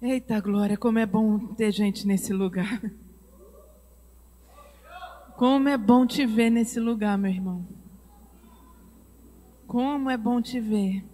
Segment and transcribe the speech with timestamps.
[0.00, 2.80] Eita glória, como é bom ter gente nesse lugar.
[5.36, 7.66] Como é bom te ver nesse lugar, meu irmão.
[9.66, 11.04] Como é bom te ver.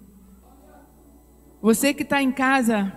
[1.62, 2.92] Você que está em casa,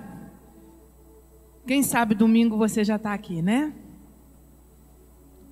[1.66, 3.74] quem sabe domingo você já está aqui, né?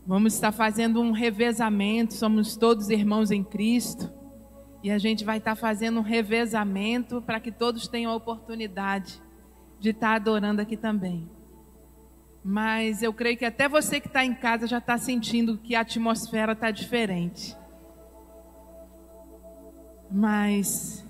[0.05, 4.11] Vamos estar fazendo um revezamento, somos todos irmãos em Cristo.
[4.83, 9.23] E a gente vai estar fazendo um revezamento para que todos tenham a oportunidade
[9.85, 11.29] de estar adorando aqui também.
[12.43, 15.81] Mas eu creio que até você que está em casa já está sentindo que a
[15.81, 17.55] atmosfera está diferente.
[20.11, 21.05] Mas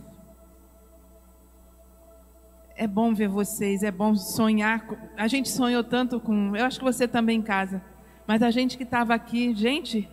[2.76, 4.86] é bom ver vocês, é bom sonhar.
[5.16, 6.54] A gente sonhou tanto com.
[6.54, 7.82] Eu acho que você também em casa.
[8.28, 10.10] Mas a gente que estava aqui, gente,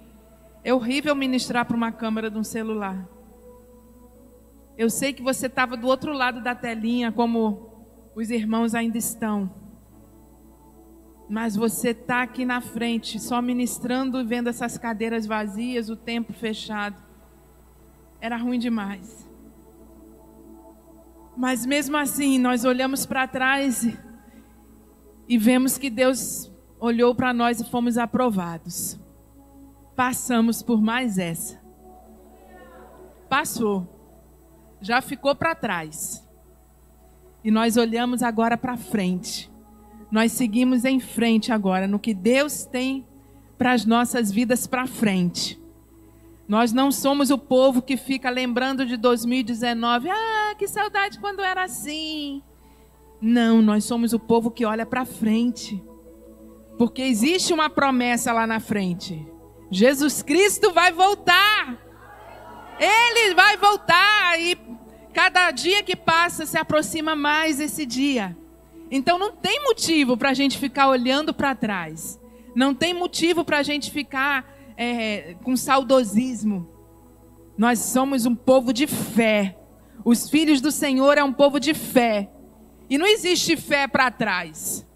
[0.63, 3.09] é horrível ministrar para uma câmera de um celular.
[4.79, 7.72] Eu sei que você estava do outro lado da telinha, como
[8.15, 9.51] os irmãos ainda estão.
[11.29, 16.33] Mas você está aqui na frente, só ministrando e vendo essas cadeiras vazias, o tempo
[16.33, 17.03] fechado.
[18.21, 19.29] Era ruim demais.
[21.37, 23.89] Mas mesmo assim, nós olhamos para trás
[25.27, 29.01] e vemos que Deus olhou para nós e fomos aprovados.
[29.97, 31.61] Passamos por mais essa.
[33.29, 33.89] Passou.
[34.81, 36.22] Já ficou para trás.
[37.45, 39.53] E nós olhamos agora para frente
[40.13, 43.07] nós seguimos em frente agora no que Deus tem
[43.57, 45.59] para as nossas vidas para frente.
[46.47, 51.65] Nós não somos o povo que fica lembrando de 2019, ah, que saudade quando era
[51.65, 52.43] assim.
[53.23, 55.83] Não, nós somos o povo que olha para frente.
[56.77, 59.27] Porque existe uma promessa lá na frente.
[59.71, 61.79] Jesus Cristo vai voltar.
[62.79, 64.59] Ele vai voltar e
[65.13, 68.37] cada dia que passa se aproxima mais esse dia.
[68.91, 72.21] Então não tem motivo para a gente ficar olhando para trás.
[72.55, 76.69] Não tem motivo para a gente ficar é, com saudosismo.
[77.57, 79.57] Nós somos um povo de fé.
[80.05, 82.31] Os filhos do Senhor é um povo de fé.
[82.91, 84.87] E não existe fé para trás.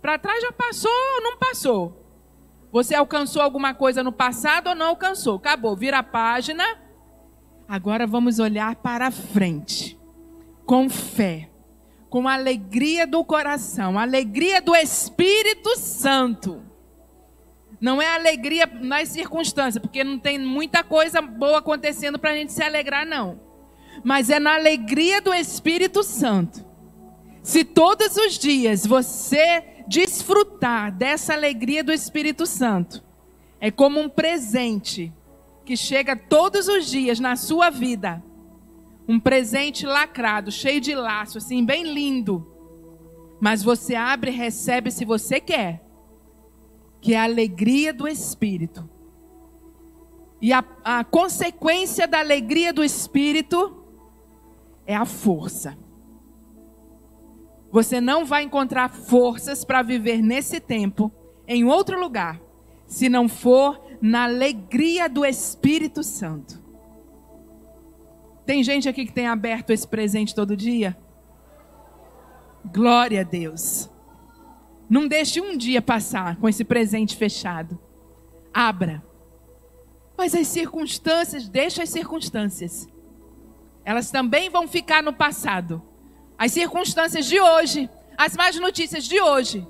[0.00, 2.04] Para trás já passou ou não passou?
[2.72, 5.36] Você alcançou alguma coisa no passado ou não alcançou?
[5.36, 6.64] Acabou, vira a página.
[7.68, 9.98] Agora vamos olhar para frente.
[10.66, 11.50] Com fé
[12.14, 16.62] com alegria do coração, alegria do Espírito Santo.
[17.80, 22.52] Não é alegria nas circunstâncias, porque não tem muita coisa boa acontecendo para a gente
[22.52, 23.40] se alegrar, não.
[24.04, 26.64] Mas é na alegria do Espírito Santo.
[27.42, 33.02] Se todos os dias você desfrutar dessa alegria do Espírito Santo,
[33.60, 35.12] é como um presente
[35.64, 38.22] que chega todos os dias na sua vida
[39.06, 42.46] um presente lacrado, cheio de laço, assim, bem lindo.
[43.40, 45.82] Mas você abre e recebe se você quer.
[47.00, 48.88] Que é a alegria do Espírito.
[50.40, 53.84] E a, a consequência da alegria do Espírito
[54.86, 55.76] é a força.
[57.70, 61.12] Você não vai encontrar forças para viver nesse tempo
[61.46, 62.40] em outro lugar,
[62.86, 66.62] se não for na alegria do Espírito Santo.
[68.44, 70.94] Tem gente aqui que tem aberto esse presente todo dia?
[72.70, 73.88] Glória a Deus.
[74.90, 77.80] Não deixe um dia passar com esse presente fechado.
[78.52, 79.02] Abra.
[80.18, 82.86] Mas as circunstâncias, deixa as circunstâncias.
[83.86, 85.80] Elas também vão ficar no passado.
[86.36, 87.88] As circunstâncias de hoje,
[88.18, 89.66] as más notícias de hoje,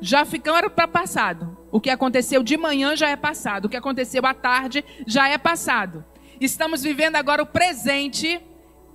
[0.00, 1.57] já ficaram para passado.
[1.70, 3.66] O que aconteceu de manhã já é passado.
[3.66, 6.04] O que aconteceu à tarde já é passado.
[6.40, 8.40] Estamos vivendo agora o presente,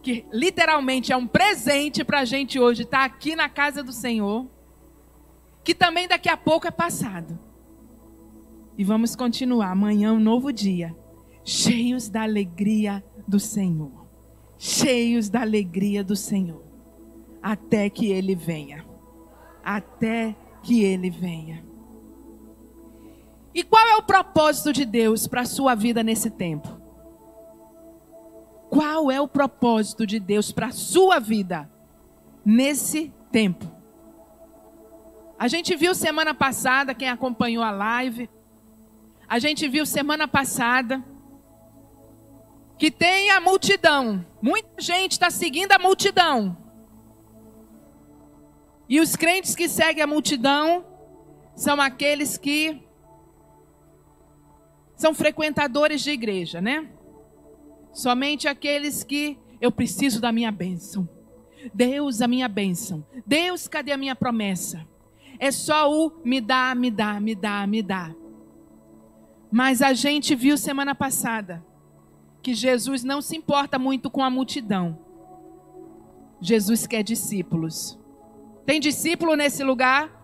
[0.01, 3.91] que literalmente é um presente para a gente hoje estar tá aqui na casa do
[3.91, 4.47] Senhor,
[5.63, 7.38] que também daqui a pouco é passado.
[8.78, 10.95] E vamos continuar amanhã um novo dia,
[11.44, 14.03] cheios da alegria do Senhor.
[14.57, 16.63] Cheios da alegria do Senhor.
[17.41, 18.85] Até que Ele venha.
[19.63, 21.72] Até que Ele venha.
[23.53, 26.82] E qual é o propósito de Deus para a sua vida nesse tempo?
[28.70, 31.70] Qual é o propósito de Deus para a sua vida
[32.44, 33.72] nesse tempo?
[35.38, 38.29] A gente viu semana passada, quem acompanhou a live,
[39.28, 41.03] a gente viu semana passada
[42.78, 44.26] que tem a multidão.
[44.41, 46.58] Muita gente está seguindo a multidão.
[48.90, 50.85] E os crentes que seguem a multidão
[51.55, 52.82] são aqueles que
[54.95, 56.90] são frequentadores de igreja, né?
[57.91, 61.07] Somente aqueles que eu preciso da minha bênção.
[61.73, 63.05] Deus, a minha bênção.
[63.25, 64.85] Deus, cadê a minha promessa?
[65.40, 68.13] É só o me dá, me dá, me dá, me dá.
[69.51, 71.63] Mas a gente viu semana passada
[72.41, 74.99] que Jesus não se importa muito com a multidão.
[76.41, 77.97] Jesus quer discípulos.
[78.66, 80.22] Tem discípulo nesse lugar?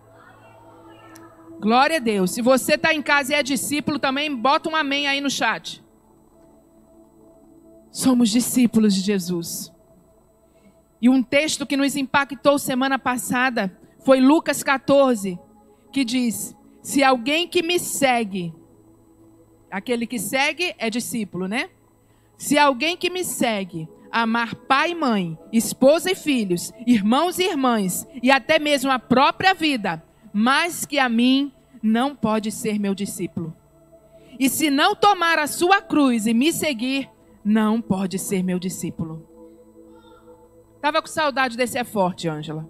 [1.60, 2.30] Glória a Deus.
[2.30, 5.84] Se você está em casa e é discípulo também, bota um amém aí no chat.
[7.90, 9.70] Somos discípulos de Jesus.
[11.02, 15.38] E um texto que nos impactou semana passada foi Lucas 14,
[15.92, 18.54] que diz: Se alguém que me segue,
[19.70, 21.68] aquele que segue é discípulo, né?
[22.38, 28.08] Se alguém que me segue amar pai e mãe, esposa e filhos, irmãos e irmãs,
[28.22, 33.56] e até mesmo a própria vida, mais que a mim, não pode ser meu discípulo.
[34.38, 37.10] E se não tomar a sua cruz e me seguir,
[37.44, 39.26] não pode ser meu discípulo.
[40.80, 42.68] Tava com saudade desse é forte, Ângela.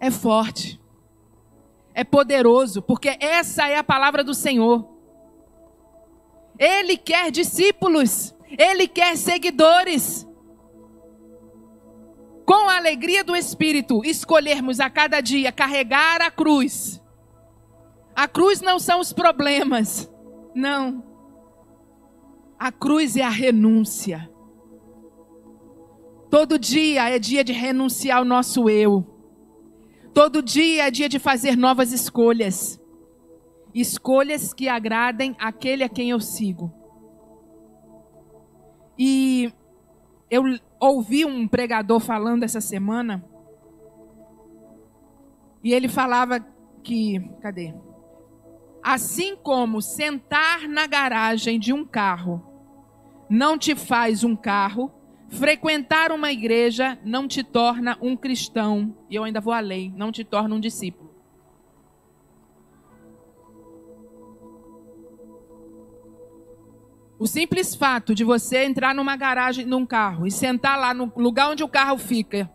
[0.00, 0.80] É forte.
[1.94, 4.86] É poderoso, porque essa é a palavra do Senhor.
[6.58, 10.26] Ele quer discípulos, ele quer seguidores.
[12.46, 17.02] Com a alegria do Espírito, escolhermos a cada dia carregar a cruz.
[18.14, 20.08] A cruz não são os problemas,
[20.54, 21.04] não.
[22.56, 24.30] A cruz é a renúncia.
[26.30, 29.04] Todo dia é dia de renunciar ao nosso eu.
[30.14, 32.80] Todo dia é dia de fazer novas escolhas.
[33.74, 36.72] Escolhas que agradem aquele a quem eu sigo.
[38.98, 39.52] E
[40.30, 40.42] eu
[40.86, 43.24] ouvi um pregador falando essa semana.
[45.62, 46.44] E ele falava
[46.82, 47.20] que.
[47.40, 47.74] Cadê?
[48.82, 52.42] Assim como sentar na garagem de um carro
[53.28, 54.92] não te faz um carro,
[55.28, 58.96] frequentar uma igreja não te torna um cristão.
[59.10, 61.05] E eu ainda vou além, não te torna um discípulo.
[67.18, 71.50] O simples fato de você entrar numa garagem, num carro e sentar lá no lugar
[71.50, 72.50] onde o carro fica,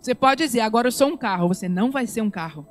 [0.00, 1.48] você pode dizer, agora eu sou um carro.
[1.48, 2.66] Você não vai ser um carro.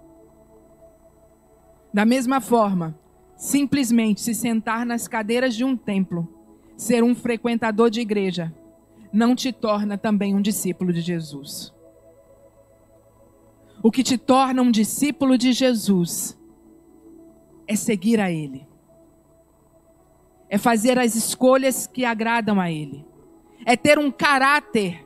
[1.94, 2.98] Da mesma forma,
[3.38, 6.28] simplesmente se sentar nas cadeiras de um templo,
[6.76, 8.54] ser um frequentador de igreja,
[9.14, 11.74] não te torna também um discípulo de Jesus.
[13.82, 16.38] O que te torna um discípulo de Jesus
[17.66, 18.69] é seguir a Ele
[20.50, 23.06] é fazer as escolhas que agradam a Ele,
[23.66, 25.06] é ter um caráter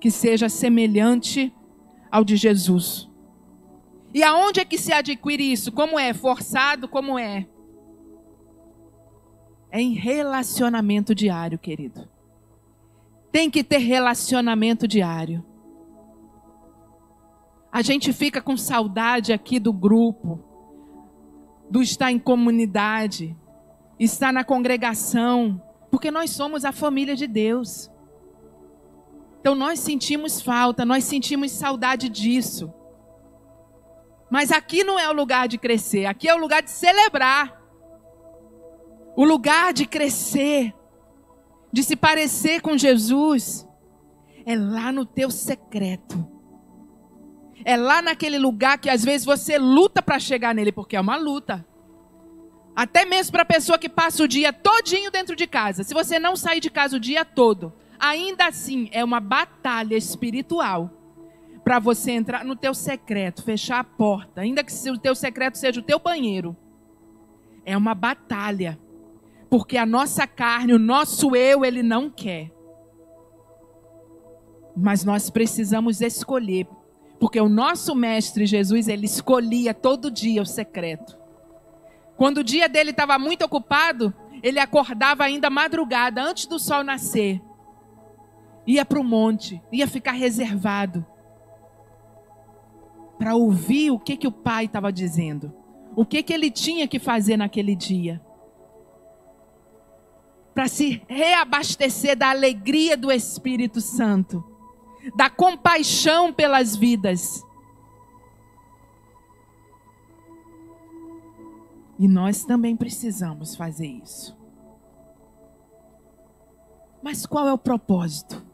[0.00, 1.52] que seja semelhante
[2.10, 3.08] ao de Jesus.
[4.12, 5.72] E aonde é que se adquire isso?
[5.72, 6.12] Como é?
[6.12, 6.88] Forçado?
[6.88, 7.46] Como é?
[9.70, 12.08] É em relacionamento diário, querido.
[13.32, 15.44] Tem que ter relacionamento diário.
[17.72, 20.42] A gente fica com saudade aqui do grupo,
[21.70, 23.36] do estar em comunidade
[23.98, 25.60] estar na congregação,
[25.90, 27.90] porque nós somos a família de Deus.
[29.40, 32.72] Então nós sentimos falta, nós sentimos saudade disso.
[34.30, 37.62] Mas aqui não é o lugar de crescer, aqui é o lugar de celebrar.
[39.16, 40.74] O lugar de crescer,
[41.72, 43.66] de se parecer com Jesus,
[44.44, 46.26] é lá no teu secreto.
[47.64, 51.16] É lá naquele lugar que às vezes você luta para chegar nele, porque é uma
[51.16, 51.66] luta.
[52.76, 55.82] Até mesmo para a pessoa que passa o dia todinho dentro de casa.
[55.82, 60.90] Se você não sair de casa o dia todo, ainda assim é uma batalha espiritual
[61.64, 65.80] para você entrar no teu secreto, fechar a porta, ainda que o teu secreto seja
[65.80, 66.54] o teu banheiro.
[67.64, 68.78] É uma batalha.
[69.48, 72.52] Porque a nossa carne, o nosso eu, ele não quer.
[74.76, 76.68] Mas nós precisamos escolher,
[77.18, 81.16] porque o nosso mestre Jesus, ele escolhia todo dia o secreto.
[82.16, 87.40] Quando o dia dele estava muito ocupado, ele acordava ainda madrugada, antes do sol nascer.
[88.66, 91.06] Ia para o monte, ia ficar reservado
[93.18, 95.52] para ouvir o que, que o pai estava dizendo,
[95.94, 98.20] o que, que ele tinha que fazer naquele dia.
[100.54, 104.44] Para se reabastecer da alegria do Espírito Santo,
[105.14, 107.45] da compaixão pelas vidas
[111.98, 114.36] E nós também precisamos fazer isso.
[117.02, 118.44] Mas qual é o propósito?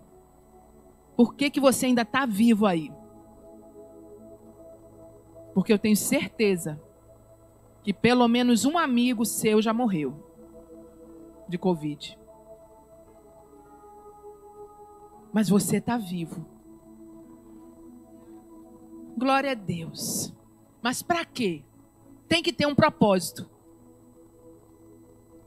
[1.16, 2.92] Por que, que você ainda está vivo aí?
[5.54, 6.80] Porque eu tenho certeza
[7.82, 10.14] que pelo menos um amigo seu já morreu
[11.48, 12.18] de Covid.
[15.32, 16.46] Mas você está vivo.
[19.16, 20.34] Glória a Deus.
[20.82, 21.64] Mas para quê?
[22.32, 23.46] Tem que ter um propósito.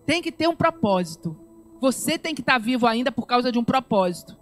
[0.06, 1.36] Tem que ter um propósito.
[1.82, 4.38] Você tem que estar vivo ainda por causa de um propósito.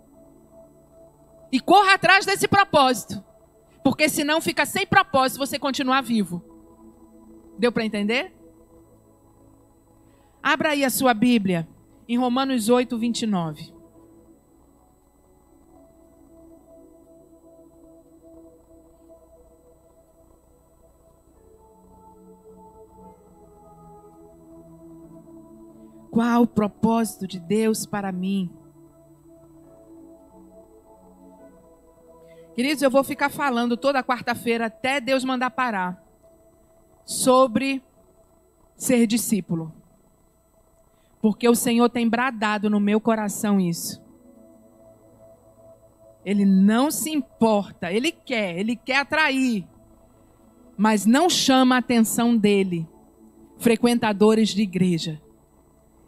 [1.53, 3.23] E corra atrás desse propósito.
[3.81, 6.43] Porque senão fica sem propósito você continuar vivo.
[7.57, 8.33] Deu para entender?
[10.43, 11.65] Abra aí a sua Bíblia
[12.09, 13.73] em Romanos 8, 29.
[26.13, 28.47] Qual o propósito de Deus para mim?
[32.53, 35.99] Queridos, eu vou ficar falando toda quarta-feira até Deus mandar parar
[37.03, 37.81] sobre
[38.75, 39.73] ser discípulo.
[41.19, 43.99] Porque o Senhor tem bradado no meu coração isso.
[46.23, 49.67] Ele não se importa, ele quer, ele quer atrair,
[50.77, 52.87] mas não chama a atenção dele,
[53.57, 55.19] frequentadores de igreja.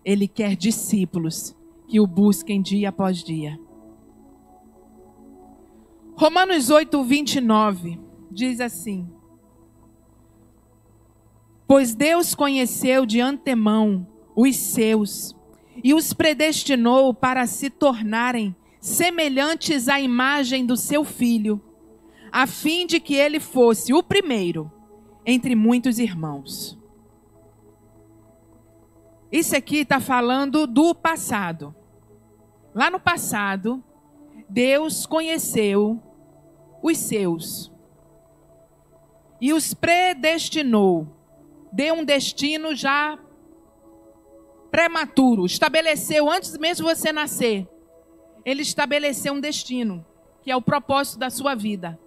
[0.05, 1.55] Ele quer discípulos
[1.88, 3.59] que o busquem dia após dia.
[6.15, 8.00] Romanos 8, 29
[8.31, 9.09] diz assim:
[11.67, 15.35] Pois Deus conheceu de antemão os seus
[15.83, 21.59] e os predestinou para se tornarem semelhantes à imagem do seu filho,
[22.31, 24.71] a fim de que ele fosse o primeiro
[25.25, 26.77] entre muitos irmãos.
[29.32, 31.75] Isso aqui está falando do passado.
[32.74, 33.84] Lá no passado,
[34.50, 36.01] Deus conheceu
[36.82, 37.72] os seus
[39.41, 41.08] e os predestinou.
[41.72, 43.20] Deu um destino já
[44.72, 45.46] prematuro.
[45.46, 47.67] Estabeleceu antes mesmo de você nascer.
[48.46, 50.05] Ele estabeleceu um destino,
[50.41, 52.00] que é o propósito da sua vida.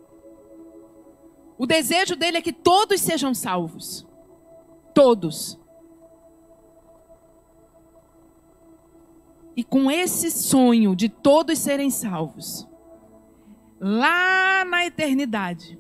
[1.59, 4.07] O desejo dele é que todos sejam salvos.
[4.95, 5.59] Todos.
[9.59, 12.65] E com esse sonho de todos serem salvos,
[13.81, 15.77] lá na eternidade,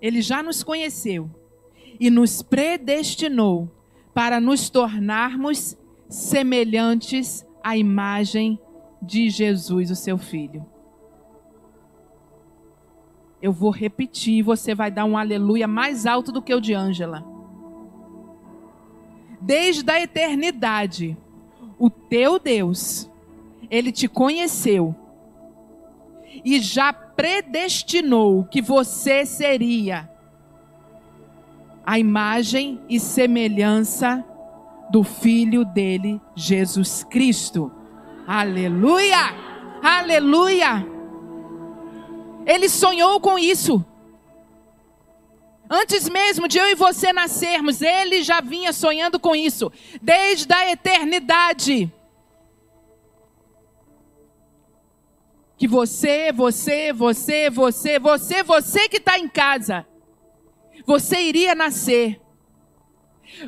[0.00, 1.28] ele já nos conheceu
[2.00, 3.70] e nos predestinou
[4.14, 5.76] para nos tornarmos
[6.08, 8.58] semelhantes à imagem
[9.02, 10.64] de Jesus, o seu filho.
[13.42, 17.22] Eu vou repetir, você vai dar um aleluia mais alto do que o de Ângela.
[19.42, 21.18] Desde a eternidade,
[21.78, 23.09] o teu Deus
[23.70, 24.94] ele te conheceu
[26.44, 30.10] e já predestinou que você seria
[31.84, 34.24] a imagem e semelhança
[34.90, 37.70] do filho dele, Jesus Cristo.
[38.26, 39.34] Aleluia!
[39.82, 40.86] Aleluia!
[42.46, 43.84] Ele sonhou com isso.
[45.68, 49.70] Antes mesmo de eu e você nascermos, ele já vinha sonhando com isso,
[50.02, 51.92] desde a eternidade.
[55.60, 59.86] Que você, você, você, você, você, você que está em casa,
[60.86, 62.18] você iria nascer.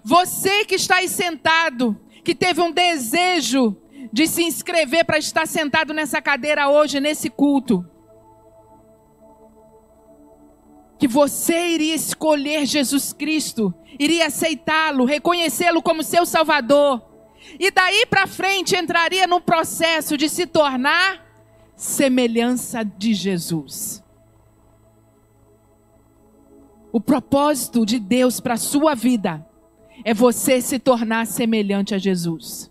[0.04, 3.78] Você que está aí sentado, que teve um desejo
[4.12, 7.82] de se inscrever para estar sentado nessa cadeira hoje, nesse culto.
[10.98, 17.02] Que você iria escolher Jesus Cristo, iria aceitá-lo, reconhecê-lo como seu Salvador.
[17.58, 21.21] E daí para frente entraria no processo de se tornar
[21.82, 24.04] semelhança de Jesus.
[26.92, 29.44] O propósito de Deus para a sua vida
[30.04, 32.70] é você se tornar semelhante a Jesus.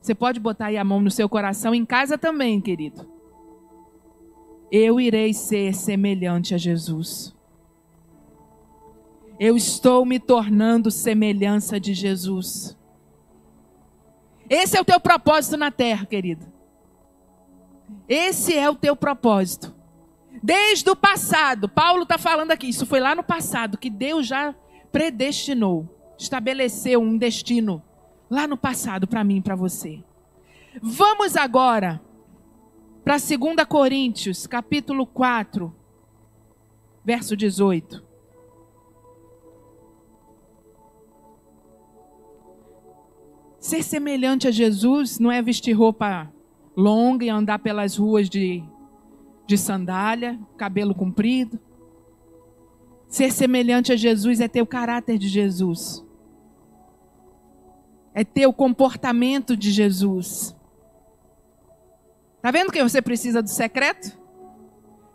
[0.00, 3.06] Você pode botar aí a mão no seu coração em casa também, querido.
[4.72, 7.36] Eu irei ser semelhante a Jesus.
[9.38, 12.74] Eu estou me tornando semelhança de Jesus.
[14.48, 16.53] Esse é o teu propósito na terra, querido.
[18.08, 19.74] Esse é o teu propósito.
[20.42, 24.54] Desde o passado, Paulo está falando aqui, isso foi lá no passado, que Deus já
[24.92, 27.82] predestinou, estabeleceu um destino
[28.30, 30.02] lá no passado para mim e para você.
[30.82, 32.00] Vamos agora
[33.04, 35.74] para 2 Coríntios, capítulo 4,
[37.04, 38.02] verso 18.
[43.58, 46.30] Ser semelhante a Jesus não é vestir roupa
[46.76, 48.62] longa e andar pelas ruas de,
[49.46, 51.58] de sandália, cabelo comprido.
[53.08, 56.04] Ser semelhante a Jesus é ter o caráter de Jesus.
[58.12, 60.54] É ter o comportamento de Jesus.
[62.42, 64.18] Tá vendo que você precisa do secreto?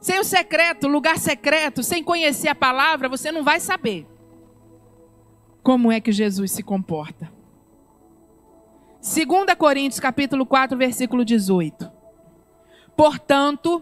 [0.01, 4.07] Sem o secreto, lugar secreto, sem conhecer a palavra, você não vai saber
[5.61, 7.38] como é que Jesus se comporta.
[9.01, 9.25] 2
[9.57, 11.89] Coríntios capítulo 4, versículo 18.
[12.97, 13.81] Portanto,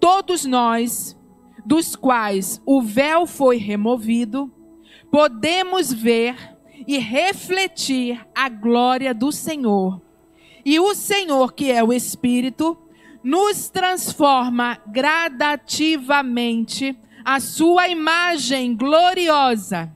[0.00, 1.16] todos nós,
[1.64, 4.52] dos quais o véu foi removido,
[5.08, 6.34] podemos ver
[6.84, 10.02] e refletir a glória do Senhor.
[10.64, 12.76] E o Senhor, que é o Espírito,
[13.22, 19.92] nos transforma gradativamente a sua imagem gloriosa,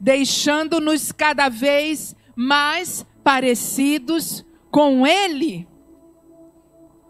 [0.00, 5.66] deixando-nos cada vez mais parecidos com Ele.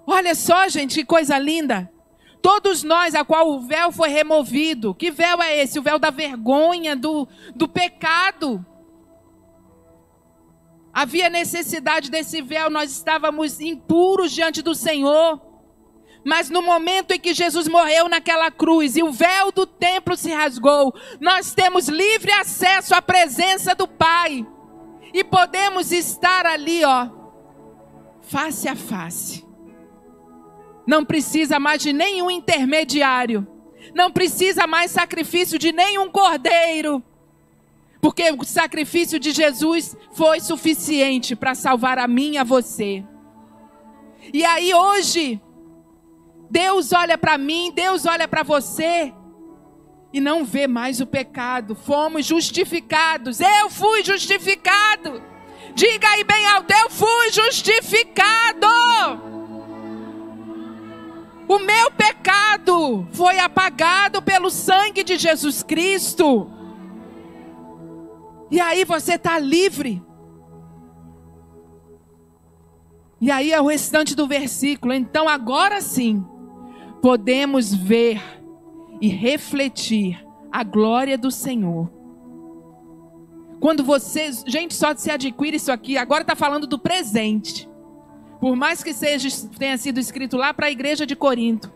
[0.06, 1.92] Olha só, gente, que coisa linda.
[2.40, 4.94] Todos nós, a qual o véu foi removido.
[4.94, 5.78] Que véu é esse?
[5.78, 8.64] O véu da vergonha, do, do pecado.
[10.90, 15.38] Havia necessidade desse véu, nós estávamos impuros diante do Senhor.
[16.25, 20.32] Mas no momento em que Jesus morreu naquela cruz e o véu do templo se
[20.32, 24.46] rasgou, nós temos livre acesso à presença do Pai.
[25.16, 27.08] E podemos estar ali, ó,
[28.20, 29.42] face a face.
[30.87, 33.46] Não precisa mais de nenhum intermediário.
[33.94, 37.02] Não precisa mais sacrifício de nenhum cordeiro.
[37.99, 43.02] Porque o sacrifício de Jesus foi suficiente para salvar a mim e a você.
[44.35, 45.40] E aí hoje,
[46.50, 49.14] Deus olha para mim, Deus olha para você
[50.16, 51.75] e não vê mais o pecado.
[51.75, 53.38] Fomos justificados.
[53.38, 55.23] Eu fui justificado.
[55.75, 58.66] Diga aí bem alto: eu fui justificado.
[61.46, 66.50] O meu pecado foi apagado pelo sangue de Jesus Cristo.
[68.50, 70.02] E aí você está livre.
[73.20, 74.94] E aí é o restante do versículo.
[74.94, 76.25] Então agora sim
[77.02, 78.36] podemos ver
[79.00, 81.91] e refletir a glória do Senhor.
[83.61, 87.69] Quando você, gente, só se adquire isso aqui, agora está falando do presente.
[88.41, 89.28] Por mais que seja,
[89.59, 91.73] tenha sido escrito lá para a igreja de Corinto,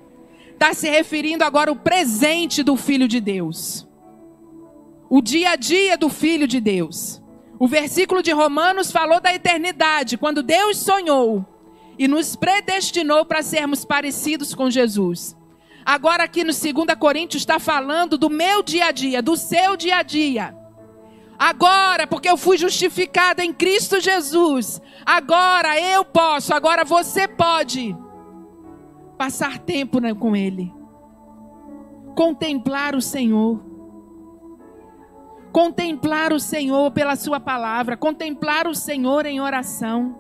[0.52, 3.88] está se referindo agora ao presente do Filho de Deus.
[5.08, 7.20] O dia a dia do Filho de Deus.
[7.58, 11.44] O versículo de Romanos falou da eternidade, quando Deus sonhou
[11.98, 15.36] e nos predestinou para sermos parecidos com Jesus.
[15.90, 19.96] Agora, aqui no 2 Coríntios, está falando do meu dia a dia, do seu dia
[19.96, 20.56] a dia.
[21.36, 27.96] Agora, porque eu fui justificada em Cristo Jesus, agora eu posso, agora você pode
[29.18, 30.72] passar tempo né, com Ele,
[32.14, 33.60] contemplar o Senhor,
[35.50, 40.19] contemplar o Senhor pela Sua palavra, contemplar o Senhor em oração.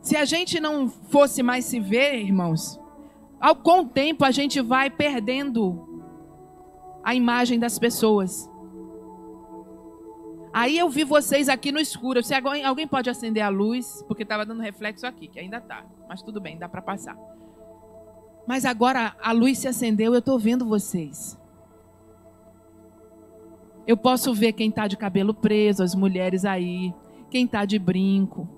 [0.00, 2.80] Se a gente não fosse mais se ver, irmãos,
[3.40, 5.88] ao com o tempo a gente vai perdendo
[7.02, 8.48] a imagem das pessoas.
[10.52, 12.22] Aí eu vi vocês aqui no escuro.
[12.22, 15.84] Se alguém, pode acender a luz, porque estava dando reflexo aqui, que ainda está.
[16.08, 17.16] Mas tudo bem, dá para passar.
[18.46, 21.38] Mas agora a luz se acendeu, eu estou vendo vocês.
[23.86, 26.92] Eu posso ver quem está de cabelo preso, as mulheres aí,
[27.30, 28.48] quem está de brinco.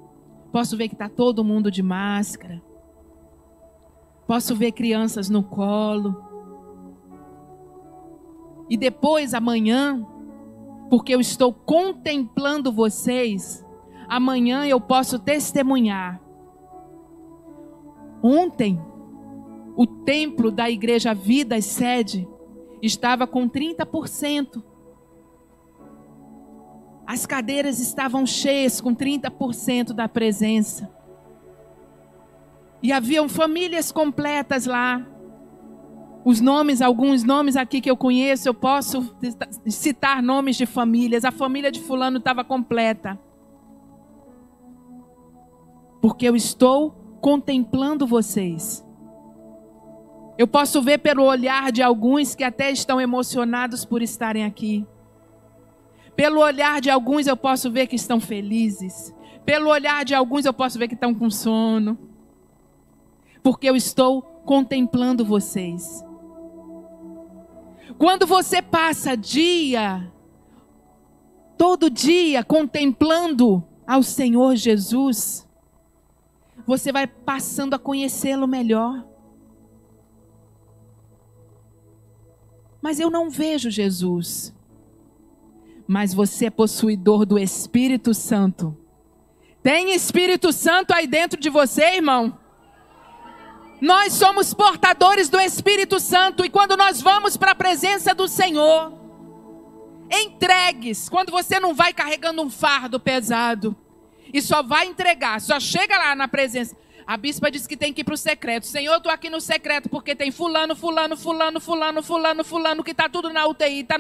[0.53, 2.63] Posso ver que está todo mundo de máscara.
[4.27, 6.23] Posso ver crianças no colo.
[8.69, 10.07] E depois, amanhã,
[10.91, 13.65] porque eu estou contemplando vocês,
[14.07, 16.21] amanhã eu posso testemunhar.
[18.23, 18.81] Ontem,
[19.75, 22.29] o templo da igreja Vida Sede
[22.83, 24.63] estava com 30%.
[27.13, 30.91] As cadeiras estavam cheias com 30% da presença.
[32.83, 35.07] E haviam famílias completas lá.
[36.25, 39.15] Os nomes, alguns nomes aqui que eu conheço, eu posso
[39.67, 41.27] citar nomes de famílias.
[41.27, 43.21] A família de Fulano estava completa.
[46.01, 48.83] Porque eu estou contemplando vocês.
[50.39, 54.87] Eu posso ver pelo olhar de alguns que até estão emocionados por estarem aqui.
[56.23, 59.13] Pelo olhar de alguns eu posso ver que estão felizes.
[59.45, 61.99] Pelo olhar de alguns eu posso ver que estão com sono.
[63.43, 66.05] Porque eu estou contemplando vocês.
[67.99, 70.13] Quando você passa dia,
[71.59, 75.45] todo dia contemplando ao Senhor Jesus,
[76.65, 79.05] você vai passando a conhecê-lo melhor.
[82.81, 84.55] Mas eu não vejo Jesus
[85.87, 88.77] mas você é possuidor do Espírito Santo.
[89.63, 92.39] Tem Espírito Santo aí dentro de você, irmão?
[93.81, 98.93] Nós somos portadores do Espírito Santo e quando nós vamos para a presença do Senhor,
[100.11, 103.77] entregues, quando você não vai carregando um fardo pesado
[104.33, 106.77] e só vai entregar, só chega lá na presença.
[107.07, 108.67] A bispa disse que tem que ir para o secreto.
[108.67, 113.09] Senhor, estou aqui no secreto porque tem fulano, fulano, fulano, fulano, fulano, fulano, que está
[113.09, 113.97] tudo na UTI, está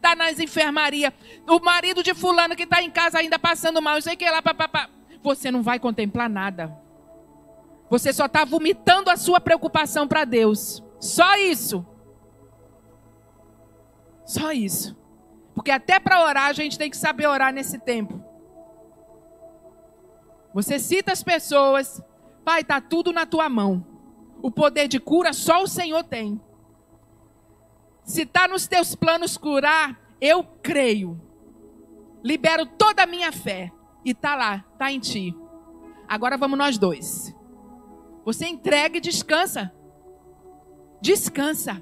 [0.00, 1.12] tá nas enfermarias.
[1.48, 4.42] O marido de fulano que está em casa ainda passando mal, eu sei que lá.
[5.22, 6.76] Você não vai contemplar nada.
[7.88, 10.82] Você só está vomitando a sua preocupação para Deus.
[10.98, 11.86] Só isso.
[14.24, 14.96] Só isso.
[15.54, 18.24] Porque até para orar a gente tem que saber orar nesse tempo.
[20.54, 22.02] Você cita as pessoas,
[22.44, 23.86] Pai, está tudo na tua mão.
[24.42, 26.40] O poder de cura só o Senhor tem.
[28.04, 31.20] Se está nos teus planos curar, eu creio.
[32.22, 33.70] Libero toda a minha fé.
[34.04, 35.34] E está lá, está em ti.
[36.08, 37.34] Agora vamos nós dois.
[38.24, 39.72] Você entrega e descansa.
[41.00, 41.80] Descansa.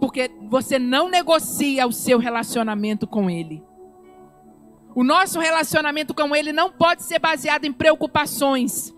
[0.00, 3.62] Porque você não negocia o seu relacionamento com Ele.
[4.94, 8.94] O nosso relacionamento com Ele não pode ser baseado em preocupações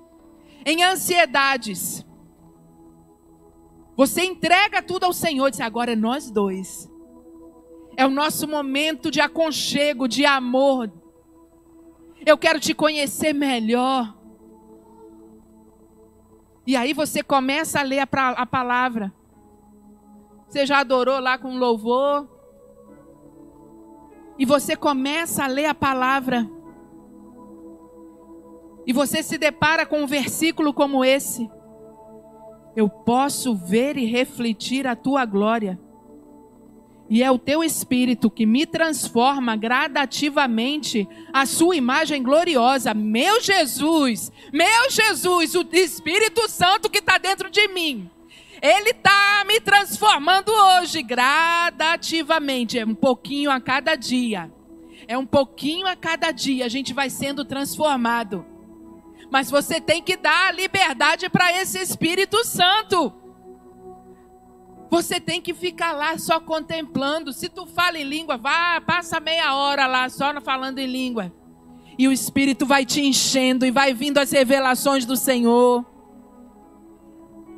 [0.64, 2.04] em ansiedades.
[3.96, 6.90] Você entrega tudo ao Senhor diz: agora é nós dois.
[7.96, 10.90] É o nosso momento de aconchego, de amor.
[12.24, 14.16] Eu quero te conhecer melhor.
[16.66, 19.12] E aí você começa a ler a, a palavra.
[20.48, 22.28] Você já adorou lá com louvor.
[24.38, 26.48] E você começa a ler a palavra
[28.86, 31.48] e você se depara com um versículo como esse,
[32.74, 35.78] eu posso ver e refletir a tua glória.
[37.08, 42.94] E é o teu espírito que me transforma gradativamente a sua imagem gloriosa.
[42.94, 48.10] Meu Jesus, meu Jesus, o Espírito Santo que está dentro de mim.
[48.62, 54.50] Ele está me transformando hoje gradativamente, é um pouquinho a cada dia.
[55.06, 58.51] É um pouquinho a cada dia a gente vai sendo transformado.
[59.32, 63.10] Mas você tem que dar liberdade para esse Espírito Santo.
[64.90, 67.32] Você tem que ficar lá só contemplando.
[67.32, 71.32] Se tu fala em língua, vá, passa meia hora lá só falando em língua.
[71.96, 75.82] E o Espírito vai te enchendo e vai vindo as revelações do Senhor.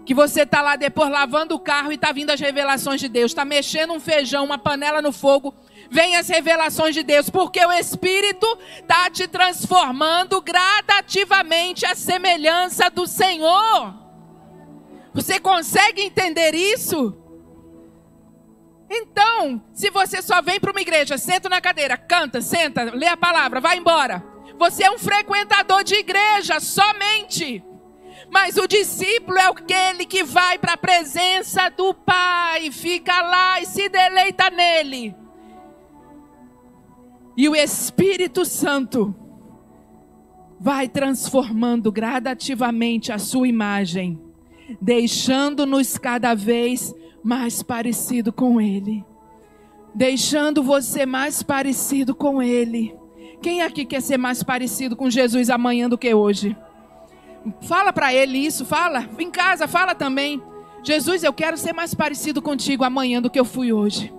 [0.06, 3.32] Que você está lá depois lavando o carro e está vindo as revelações de Deus.
[3.32, 5.52] Está mexendo um feijão, uma panela no fogo
[5.90, 13.06] vem as revelações de Deus, porque o Espírito está te transformando gradativamente à semelhança do
[13.06, 13.94] Senhor.
[15.12, 17.16] Você consegue entender isso?
[18.90, 23.16] Então, se você só vem para uma igreja, senta na cadeira, canta, senta, lê a
[23.16, 24.24] palavra, vai embora.
[24.58, 27.62] Você é um frequentador de igreja somente.
[28.30, 33.66] Mas o discípulo é aquele que vai para a presença do Pai, fica lá e
[33.66, 35.14] se deleita nele.
[37.36, 39.14] E o Espírito Santo
[40.60, 44.20] vai transformando gradativamente a sua imagem,
[44.80, 49.04] deixando-nos cada vez mais parecido com Ele.
[49.94, 52.94] Deixando você mais parecido com Ele.
[53.42, 56.56] Quem aqui quer ser mais parecido com Jesus amanhã do que hoje?
[57.62, 59.08] Fala para ele isso, fala.
[59.18, 60.42] Em casa, fala também.
[60.82, 64.12] Jesus, eu quero ser mais parecido contigo amanhã do que eu fui hoje.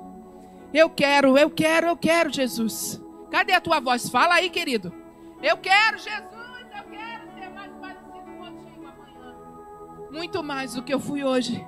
[0.74, 3.02] Eu quero, eu quero, eu quero, Jesus.
[3.32, 4.10] Cadê a tua voz?
[4.10, 4.94] Fala aí, querido.
[5.42, 9.36] Eu quero, Jesus, eu quero ser mais parecido contigo amanhã.
[10.12, 11.66] Muito mais do que eu fui hoje.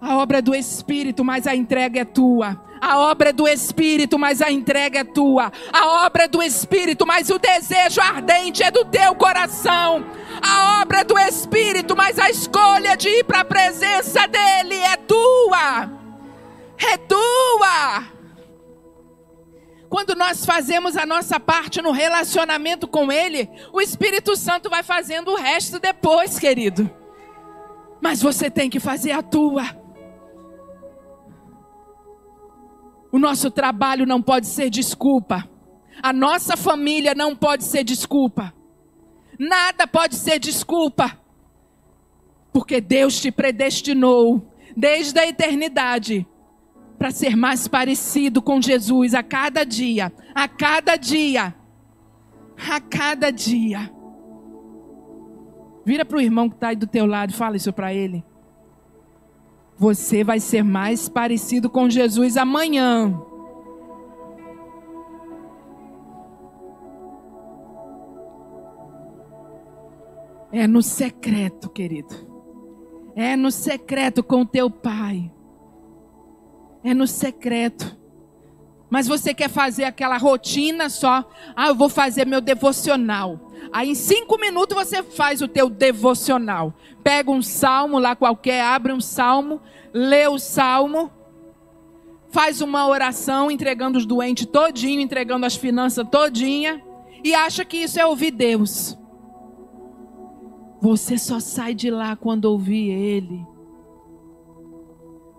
[0.00, 2.60] A obra é do Espírito, mas a entrega é tua.
[2.80, 5.52] A obra é do Espírito, mas a entrega é tua.
[5.72, 10.04] A obra é do Espírito, mas o desejo ardente é do teu coração.
[10.42, 14.51] A obra é do Espírito, mas a escolha de ir para a presença dEle
[20.04, 25.30] Quando nós fazemos a nossa parte no relacionamento com Ele, o Espírito Santo vai fazendo
[25.30, 26.90] o resto depois, querido.
[28.00, 29.62] Mas você tem que fazer a tua.
[33.12, 35.48] O nosso trabalho não pode ser desculpa.
[36.02, 38.52] A nossa família não pode ser desculpa.
[39.38, 41.16] Nada pode ser desculpa.
[42.52, 46.26] Porque Deus te predestinou desde a eternidade
[47.02, 51.52] para ser mais parecido com Jesus a cada dia, a cada dia,
[52.70, 53.90] a cada dia.
[55.84, 58.24] Vira para o irmão que está aí do teu lado e fala isso para ele.
[59.76, 63.20] Você vai ser mais parecido com Jesus amanhã.
[70.52, 72.14] É no secreto, querido.
[73.16, 75.32] É no secreto com teu pai.
[76.84, 77.96] É no secreto.
[78.90, 81.24] Mas você quer fazer aquela rotina só.
[81.56, 83.50] Ah, eu vou fazer meu devocional.
[83.72, 86.74] Aí em cinco minutos você faz o teu devocional.
[87.02, 89.60] Pega um salmo lá qualquer, abre um salmo,
[89.94, 91.10] lê o salmo,
[92.30, 96.82] faz uma oração entregando os doentes todinho, entregando as finanças todinha
[97.24, 98.98] e acha que isso é ouvir Deus.
[100.80, 103.51] Você só sai de lá quando ouvir Ele.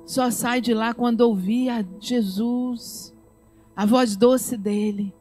[0.06, 3.16] Só sai de lá quando ouvir a Jesus,
[3.76, 5.14] a voz doce dele.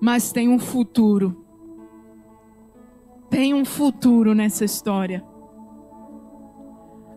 [0.00, 1.44] Mas tem um futuro.
[3.28, 5.24] Tem um futuro nessa história.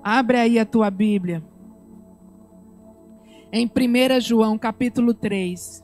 [0.04, 1.44] Abre aí a tua Bíblia.
[3.52, 5.84] Em 1 João capítulo 3,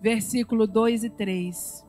[0.00, 1.87] versículo 2 e 3.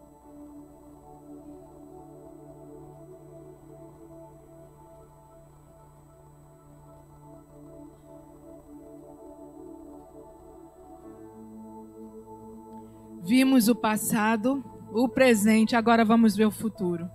[13.30, 17.08] Vimos o passado, o presente, agora vamos ver o futuro.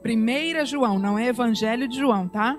[0.00, 2.58] Primeira João, não é Evangelho de João, tá?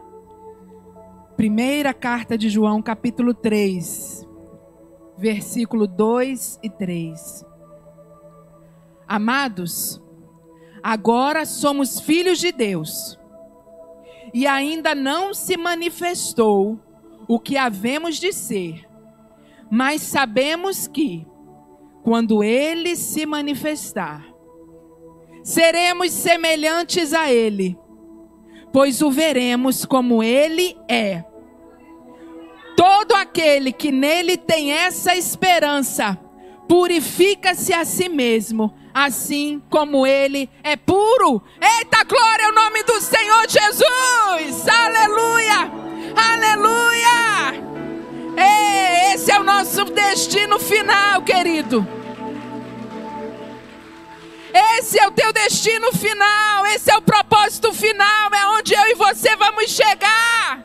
[1.36, 4.30] Primeira carta de João, capítulo 3,
[5.18, 7.44] versículo 2 e 3.
[9.08, 10.00] Amados,
[10.84, 13.20] agora somos filhos de Deus,
[14.36, 16.80] e ainda não se manifestou
[17.28, 18.93] o que havemos de ser
[19.72, 21.26] mas sabemos que,
[22.04, 24.26] quando ele se manifestar,
[25.44, 27.78] seremos semelhantes a ele,
[28.72, 31.24] pois o veremos como ele é.
[32.76, 36.18] Todo aquele que nele tem essa esperança,
[36.68, 41.42] purifica-se a si mesmo, assim como ele é puro.
[41.62, 44.68] Eita glória ao nome do Senhor Jesus!
[44.68, 45.72] Aleluia!
[46.16, 47.73] Aleluia!
[48.38, 51.88] Ei, esse é o nosso destino final, querido.
[54.54, 58.94] Esse é o teu destino final, esse é o propósito final, é onde eu e
[58.94, 60.64] você vamos chegar.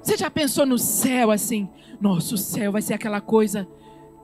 [0.00, 1.68] Você já pensou no céu assim?
[2.00, 3.68] Nosso céu vai ser aquela coisa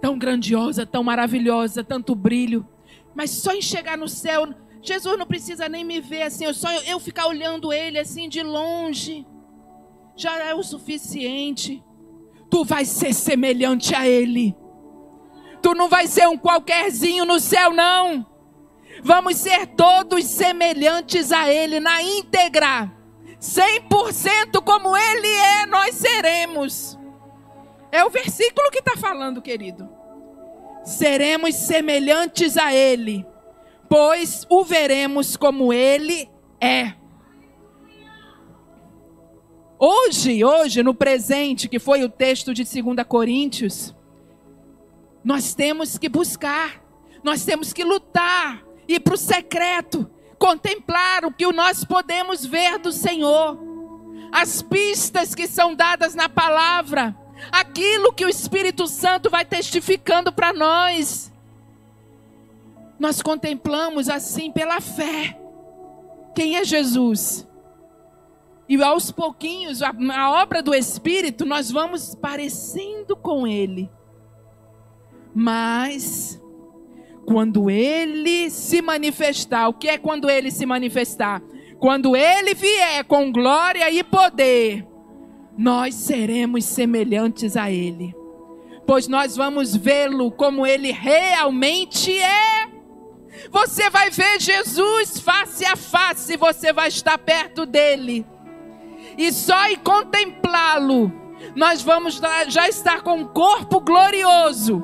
[0.01, 2.67] tão grandiosa, tão maravilhosa, tanto brilho.
[3.15, 6.71] Mas só em chegar no céu, Jesus não precisa nem me ver assim, eu só
[6.83, 9.27] eu ficar olhando ele assim de longe
[10.17, 11.85] já é o suficiente.
[12.51, 14.57] Tu vai ser semelhante a Ele.
[15.63, 18.25] Tu não vai ser um qualquerzinho no céu, não.
[19.03, 22.91] Vamos ser todos semelhantes a Ele na íntegra.
[23.41, 26.99] 100% como Ele é, nós seremos.
[27.93, 29.89] É o versículo que está falando, querido.
[30.85, 33.27] Seremos semelhantes a Ele,
[33.89, 36.95] pois o veremos como Ele é.
[39.79, 43.95] Hoje, hoje, no presente, que foi o texto de 2 Coríntios,
[45.23, 46.83] nós temos que buscar,
[47.23, 52.91] nós temos que lutar, ir para o secreto, contemplar o que nós podemos ver do
[52.91, 53.59] Senhor,
[54.33, 57.15] as pistas que são dadas na palavra,
[57.53, 61.31] aquilo que o Espírito Santo vai testificando para nós.
[62.99, 65.39] Nós contemplamos assim pela fé.
[66.35, 67.46] Quem é Jesus?
[68.69, 73.89] E aos pouquinhos, a, a obra do Espírito, nós vamos parecendo com Ele.
[75.33, 76.41] Mas,
[77.25, 81.41] quando Ele se manifestar, o que é quando Ele se manifestar?
[81.79, 84.85] Quando Ele vier com glória e poder,
[85.57, 88.15] nós seremos semelhantes a Ele.
[88.85, 92.69] Pois nós vamos vê-lo como Ele realmente é.
[93.51, 98.27] Você vai ver Jesus face a face, você vai estar perto dele
[99.17, 101.13] e só em contemplá-lo,
[101.55, 104.83] nós vamos já estar com um corpo glorioso.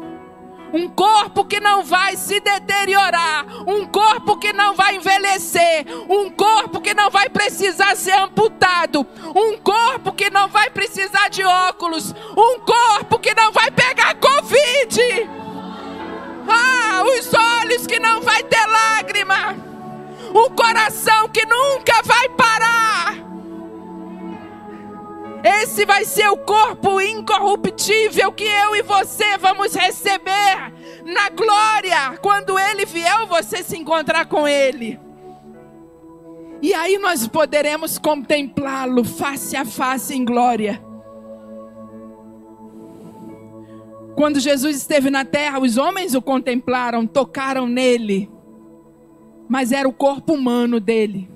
[0.73, 6.81] Um corpo que não vai se deteriorar, um corpo que não vai envelhecer, um corpo
[6.81, 12.61] que não vai precisar ser amputado, um corpo que não vai precisar de óculos, um
[12.61, 15.29] corpo que não vai pegar Covid.
[16.49, 19.55] Ah, os olhos que não vai ter lágrima,
[20.33, 23.32] o coração que nunca vai parar
[25.45, 30.73] esse vai ser o corpo incorruptível que eu e você vamos receber
[31.05, 32.17] na glória.
[32.23, 34.99] Quando ele vier, você se encontrar com ele.
[36.63, 40.81] E aí nós poderemos contemplá-lo face a face em glória.
[44.15, 48.31] Quando Jesus esteve na terra, os homens o contemplaram, tocaram nele,
[49.49, 51.29] mas era o corpo humano dele,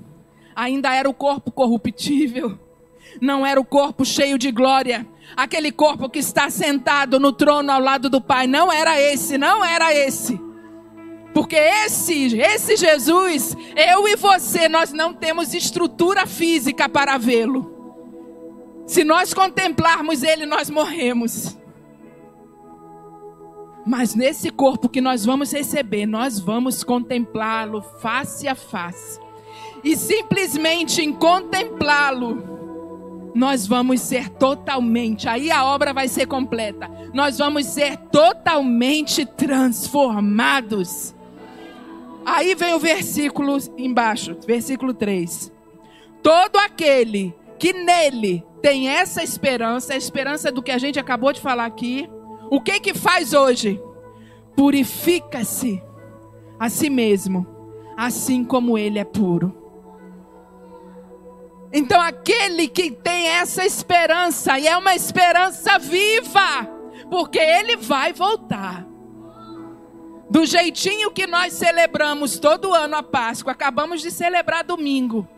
[0.54, 2.56] ainda era o corpo corruptível,
[3.20, 7.80] não era o corpo cheio de glória, aquele corpo que está sentado no trono ao
[7.80, 10.40] lado do Pai, não era esse, não era esse.
[11.34, 17.74] Porque esse, esse Jesus, eu e você, nós não temos estrutura física para vê-lo.
[18.86, 21.56] Se nós contemplarmos ele, nós morremos.
[23.84, 29.20] Mas nesse corpo que nós vamos receber, nós vamos contemplá-lo face a face.
[29.84, 32.55] E simplesmente em contemplá-lo,
[33.36, 36.90] nós vamos ser totalmente, aí a obra vai ser completa.
[37.12, 41.14] Nós vamos ser totalmente transformados.
[42.24, 45.52] Aí vem o versículo embaixo, versículo 3.
[46.22, 51.40] Todo aquele que nele tem essa esperança, a esperança do que a gente acabou de
[51.42, 52.08] falar aqui,
[52.50, 53.78] o que que faz hoje?
[54.56, 55.82] Purifica-se
[56.58, 57.46] a si mesmo,
[57.98, 59.65] assim como ele é puro.
[61.76, 66.66] Então aquele que tem essa esperança, e é uma esperança viva,
[67.10, 68.86] porque ele vai voltar.
[70.30, 75.28] Do jeitinho que nós celebramos todo ano a Páscoa, acabamos de celebrar domingo.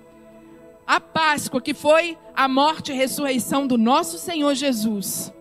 [0.86, 5.32] A Páscoa, que foi a morte e ressurreição do nosso Senhor Jesus.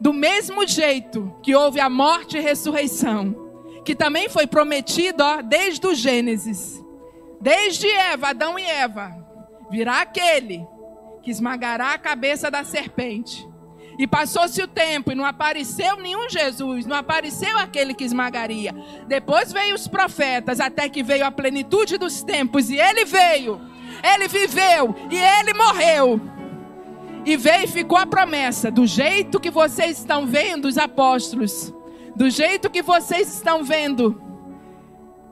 [0.00, 3.34] Do mesmo jeito que houve a morte e ressurreição,
[3.84, 6.80] que também foi prometido ó, desde o Gênesis,
[7.40, 9.19] desde Eva, Adão e Eva,
[9.70, 10.66] virá aquele
[11.22, 13.48] que esmagará a cabeça da serpente.
[13.98, 18.74] E passou-se o tempo e não apareceu nenhum Jesus, não apareceu aquele que esmagaria.
[19.06, 23.60] Depois veio os profetas, até que veio a plenitude dos tempos, e ele veio,
[24.02, 26.18] ele viveu e ele morreu.
[27.26, 31.70] E veio e ficou a promessa: do jeito que vocês estão vendo os apóstolos,
[32.16, 34.18] do jeito que vocês estão vendo,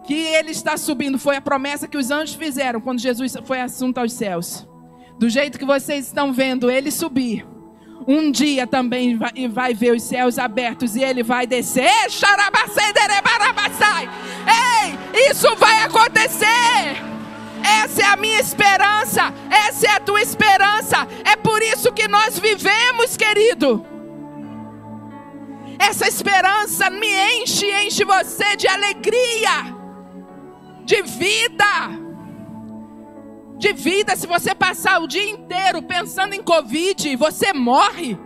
[0.09, 3.99] que ele está subindo, foi a promessa que os anjos fizeram quando Jesus foi assunto
[3.99, 4.67] aos céus.
[5.19, 7.47] Do jeito que vocês estão vendo ele subir
[8.07, 11.91] um dia também vai, vai ver os céus abertos e ele vai descer.
[14.47, 17.05] Ei, isso vai acontecer.
[17.63, 19.31] Essa é a minha esperança.
[19.51, 21.07] Essa é a tua esperança.
[21.23, 23.85] É por isso que nós vivemos, querido.
[25.79, 29.78] Essa esperança me enche, enche você de alegria,
[30.89, 32.09] de vida
[33.59, 38.17] de vida, se você passar o dia inteiro pensando em Covid, você morre.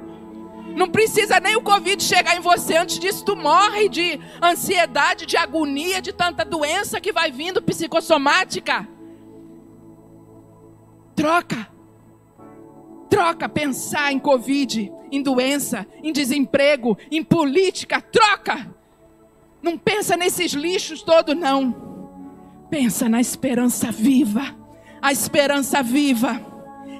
[0.76, 5.36] Não precisa nem o Covid chegar em você, antes disso tu morre de ansiedade, de
[5.36, 8.86] agonia, de tanta doença que vai vindo psicossomática.
[11.16, 11.66] Troca.
[13.08, 18.00] Troca pensar em Covid, em doença, em desemprego, em política.
[18.00, 18.70] Troca.
[19.62, 21.91] Não pensa nesses lixos todos, não.
[22.72, 24.62] Pensa na esperança viva
[25.02, 26.40] a esperança viva,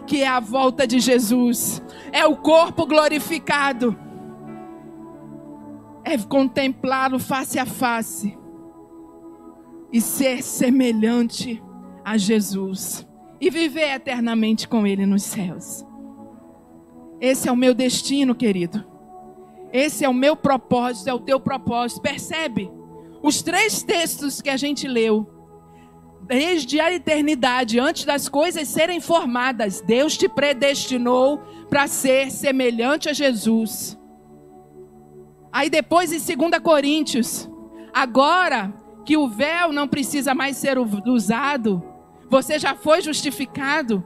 [0.09, 1.81] que é a volta de Jesus,
[2.11, 3.97] é o corpo glorificado,
[6.05, 8.37] é contemplá-lo face a face
[9.93, 11.63] e ser semelhante
[12.05, 13.07] a Jesus
[13.41, 15.87] e viver eternamente com Ele nos céus.
[17.21, 18.85] Esse é o meu destino, querido.
[19.73, 22.03] Esse é o meu propósito, é o teu propósito.
[22.03, 22.69] Percebe?
[23.23, 25.32] Os três textos que a gente leu
[26.27, 33.13] desde a eternidade, antes das coisas serem formadas, Deus te predestinou para ser semelhante a
[33.13, 33.99] Jesus.
[35.53, 37.51] Aí depois em 2 Coríntios,
[37.93, 38.73] agora
[39.05, 41.83] que o véu não precisa mais ser usado,
[42.31, 44.03] você já foi justificado.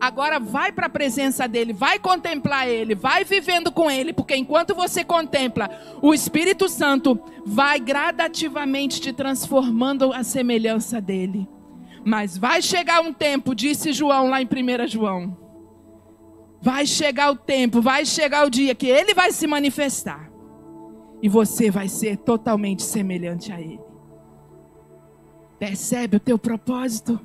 [0.00, 4.74] Agora vai para a presença dele, vai contemplar ele, vai vivendo com ele, porque enquanto
[4.74, 5.68] você contempla,
[6.00, 11.48] o Espírito Santo vai gradativamente te transformando a semelhança dele.
[12.04, 15.36] Mas vai chegar um tempo, disse João lá em 1 João.
[16.60, 20.30] Vai chegar o tempo, vai chegar o dia que ele vai se manifestar.
[21.20, 23.80] E você vai ser totalmente semelhante a ele.
[25.58, 27.20] Percebe o teu propósito?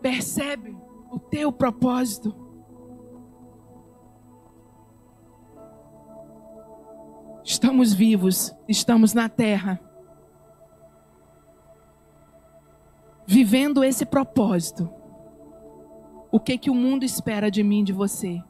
[0.00, 0.76] Percebe?
[1.12, 2.34] O teu propósito.
[7.44, 9.78] Estamos vivos, estamos na terra,
[13.26, 14.88] vivendo esse propósito.
[16.30, 18.42] O que que o mundo espera de mim, de você?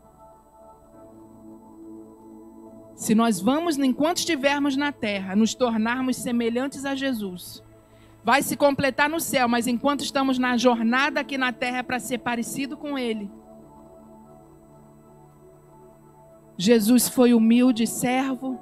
[2.95, 7.61] Se nós vamos, enquanto estivermos na terra, nos tornarmos semelhantes a Jesus,
[8.25, 11.99] vai se completar no céu, mas enquanto estamos na jornada aqui na terra é para
[11.99, 13.31] ser parecido com Ele.
[16.57, 18.61] Jesus foi humilde servo?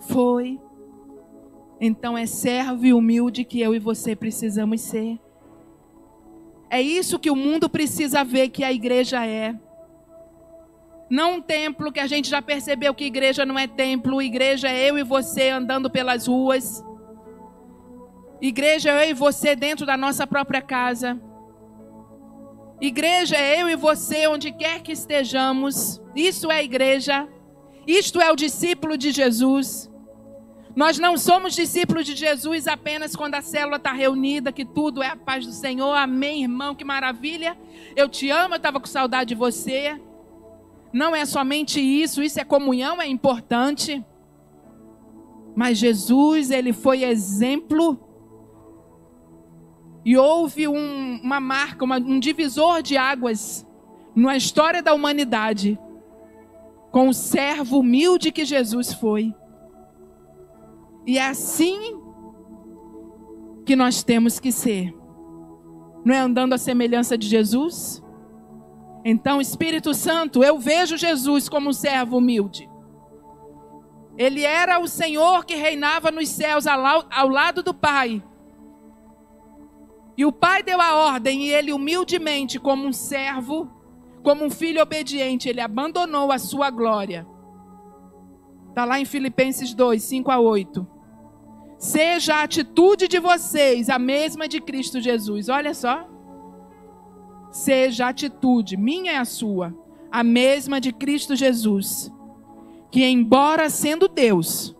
[0.00, 0.60] Foi.
[1.80, 5.18] Então é servo e humilde que eu e você precisamos ser.
[6.68, 9.54] É isso que o mundo precisa ver que a igreja é.
[11.08, 14.90] Não um templo que a gente já percebeu que igreja não é templo, igreja é
[14.90, 16.84] eu e você andando pelas ruas.
[18.40, 21.20] Igreja é eu e você dentro da nossa própria casa.
[22.80, 26.00] Igreja é eu e você onde quer que estejamos.
[26.14, 27.26] Isso é igreja.
[27.86, 29.90] Isto é o discípulo de Jesus.
[30.74, 35.08] Nós não somos discípulos de Jesus apenas quando a célula está reunida, que tudo é
[35.08, 35.94] a paz do Senhor.
[35.94, 37.56] Amém, irmão, que maravilha.
[37.96, 39.98] Eu te amo, eu estava com saudade de você.
[40.92, 44.04] Não é somente isso, isso é comunhão, é importante.
[45.54, 48.05] Mas Jesus, ele foi exemplo.
[50.06, 53.66] E houve um, uma marca, uma, um divisor de águas
[54.14, 55.76] na história da humanidade,
[56.92, 59.34] com o servo humilde que Jesus foi.
[61.04, 62.00] E é assim
[63.64, 64.94] que nós temos que ser.
[66.04, 68.00] Não é andando à semelhança de Jesus?
[69.04, 72.70] Então, Espírito Santo, eu vejo Jesus como um servo humilde.
[74.16, 78.22] Ele era o Senhor que reinava nos céus ao lado do Pai.
[80.16, 83.70] E o Pai deu a ordem e ele humildemente, como um servo,
[84.22, 87.26] como um filho obediente, ele abandonou a sua glória.
[88.70, 90.86] Está lá em Filipenses 2, 5 a 8.
[91.78, 95.48] Seja a atitude de vocês a mesma de Cristo Jesus.
[95.48, 96.08] Olha só.
[97.50, 99.74] Seja a atitude, minha é a sua,
[100.10, 102.12] a mesma de Cristo Jesus,
[102.90, 104.76] que, embora sendo Deus,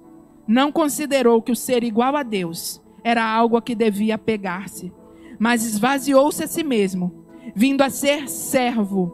[0.47, 4.93] não considerou que o ser igual a Deus era algo a que devia pegar-se,
[5.39, 7.25] mas esvaziou-se a si mesmo,
[7.55, 9.09] vindo a ser servo,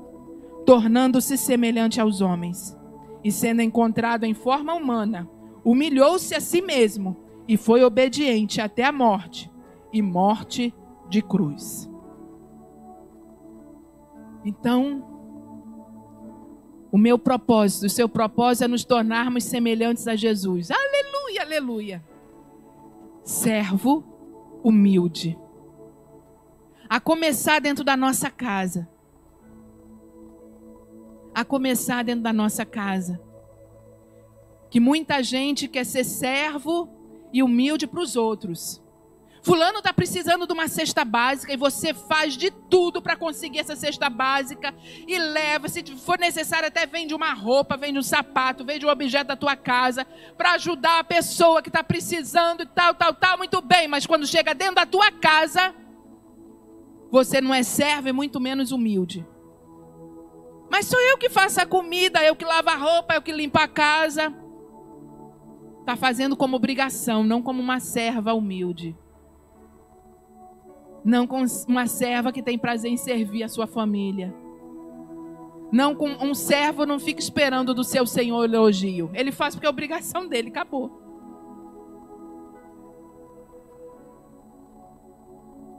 [0.64, 2.76] tornando-se semelhante aos homens,
[3.24, 5.28] e sendo encontrado em forma humana,
[5.64, 7.16] humilhou-se a si mesmo
[7.46, 9.50] e foi obediente até a morte
[9.92, 10.74] e morte
[11.08, 11.90] de cruz.
[14.44, 15.04] Então,
[16.90, 20.70] o meu propósito, o seu propósito é nos tornarmos semelhantes a Jesus.
[20.70, 22.04] Aleluia, aleluia.
[23.24, 24.04] Servo
[24.62, 25.38] humilde.
[26.93, 28.86] A começar dentro da nossa casa.
[31.34, 33.18] A começar dentro da nossa casa.
[34.70, 36.90] Que muita gente quer ser servo
[37.32, 38.82] e humilde para os outros.
[39.43, 43.74] Fulano está precisando de uma cesta básica e você faz de tudo para conseguir essa
[43.74, 44.74] cesta básica
[45.09, 49.28] e leva, se for necessário, até vende uma roupa, vende um sapato, vende um objeto
[49.28, 53.38] da tua casa para ajudar a pessoa que está precisando e tal, tal, tal.
[53.38, 55.74] Muito bem, mas quando chega dentro da tua casa,
[57.12, 59.26] você não é servo e muito menos humilde.
[60.70, 63.58] Mas sou eu que faço a comida, eu que lavo a roupa, eu que limpo
[63.58, 64.32] a casa.
[65.80, 68.96] Está fazendo como obrigação, não como uma serva humilde.
[71.04, 74.34] Não com uma serva que tem prazer em servir a sua família.
[75.70, 79.10] Não com um servo não fica esperando do seu senhor elogio.
[79.12, 81.01] Ele faz porque é obrigação dele, acabou.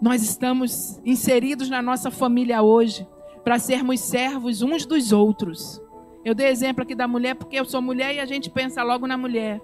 [0.03, 3.07] Nós estamos inseridos na nossa família hoje
[3.41, 5.81] para sermos servos uns dos outros.
[6.25, 9.07] Eu dei exemplo aqui da mulher porque eu sou mulher e a gente pensa logo
[9.07, 9.61] na mulher.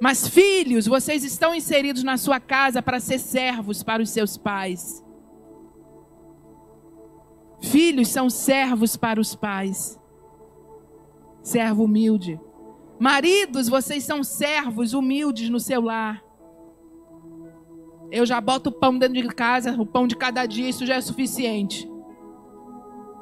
[0.00, 5.04] Mas filhos, vocês estão inseridos na sua casa para ser servos para os seus pais.
[7.60, 10.00] Filhos são servos para os pais.
[11.42, 12.40] Servo humilde.
[12.98, 16.23] Maridos, vocês são servos humildes no seu lar.
[18.10, 20.96] Eu já boto o pão dentro de casa, o pão de cada dia, isso já
[20.96, 21.90] é suficiente.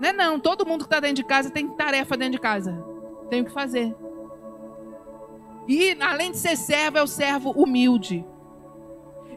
[0.01, 2.85] Não é não, todo mundo que está dentro de casa tem tarefa dentro de casa.
[3.31, 3.95] Tem o que fazer.
[5.69, 8.25] E além de ser servo, é o servo humilde.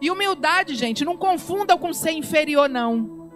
[0.01, 3.29] E humildade, gente, não confunda com ser inferior, não.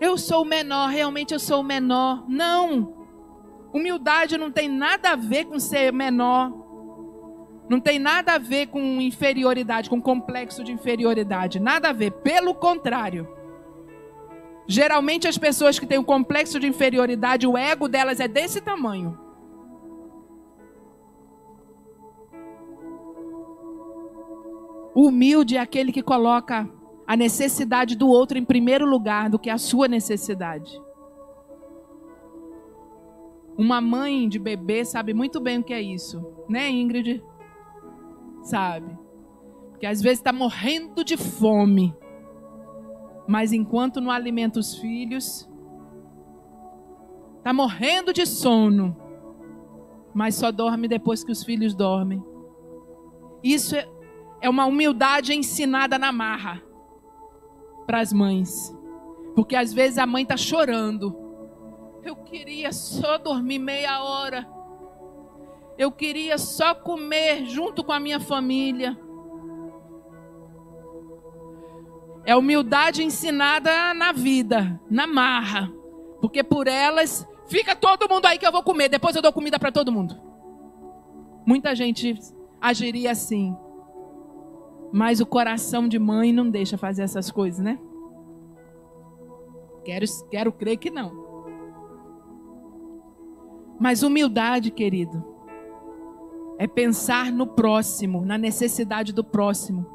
[0.00, 2.24] Eu sou o menor, realmente eu sou o menor.
[2.28, 2.94] Não.
[3.72, 6.52] Humildade não tem nada a ver com ser menor.
[7.68, 11.60] Não tem nada a ver com inferioridade, com complexo de inferioridade.
[11.60, 12.12] Nada a ver.
[12.12, 13.28] Pelo contrário.
[14.66, 19.18] Geralmente as pessoas que têm um complexo de inferioridade, o ego delas é desse tamanho.
[24.94, 26.68] Humilde é aquele que coloca
[27.06, 30.78] a necessidade do outro em primeiro lugar do que a sua necessidade.
[33.56, 37.22] Uma mãe de bebê sabe muito bem o que é isso, né, Ingrid?
[38.48, 38.98] Sabe?
[39.70, 41.94] Porque às vezes está morrendo de fome,
[43.26, 45.48] mas enquanto não alimenta os filhos,
[47.48, 48.94] Está morrendo de sono.
[50.12, 52.22] Mas só dorme depois que os filhos dormem.
[53.42, 53.88] Isso é,
[54.42, 56.62] é uma humildade ensinada na marra
[57.86, 58.76] para as mães.
[59.34, 61.16] Porque às vezes a mãe está chorando.
[62.02, 64.46] Eu queria só dormir meia hora.
[65.78, 68.98] Eu queria só comer junto com a minha família.
[72.26, 75.72] É humildade ensinada na vida, na marra.
[76.20, 79.56] Porque por elas, fica todo mundo aí que eu vou comer, depois eu dou comida
[79.56, 80.20] para todo mundo.
[81.46, 82.18] Muita gente
[82.60, 83.56] agiria assim.
[84.92, 87.78] Mas o coração de mãe não deixa fazer essas coisas, né?
[89.84, 91.28] Quero, quero crer que não.
[93.78, 95.37] Mas humildade, querido,
[96.58, 99.86] é pensar no próximo, na necessidade do próximo,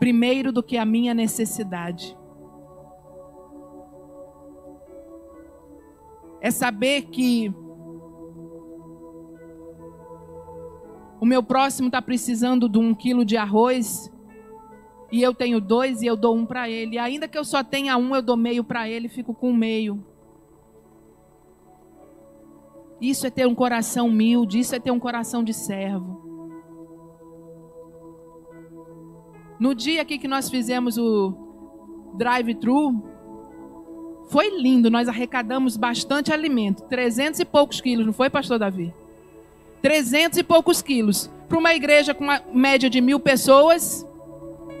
[0.00, 2.16] primeiro do que a minha necessidade.
[6.40, 7.52] É saber que
[11.20, 14.10] o meu próximo está precisando de um quilo de arroz
[15.12, 16.96] e eu tenho dois e eu dou um para ele.
[16.96, 20.02] Ainda que eu só tenha um, eu dou meio para ele fico com meio.
[23.00, 26.26] Isso é ter um coração humilde, isso é ter um coração de servo.
[29.58, 31.34] No dia aqui que nós fizemos o
[32.14, 33.02] drive-thru,
[34.28, 38.92] foi lindo, nós arrecadamos bastante alimento, 300 e poucos quilos, não foi, pastor Davi?
[39.80, 41.30] 300 e poucos quilos.
[41.48, 44.06] Para uma igreja com uma média de mil pessoas,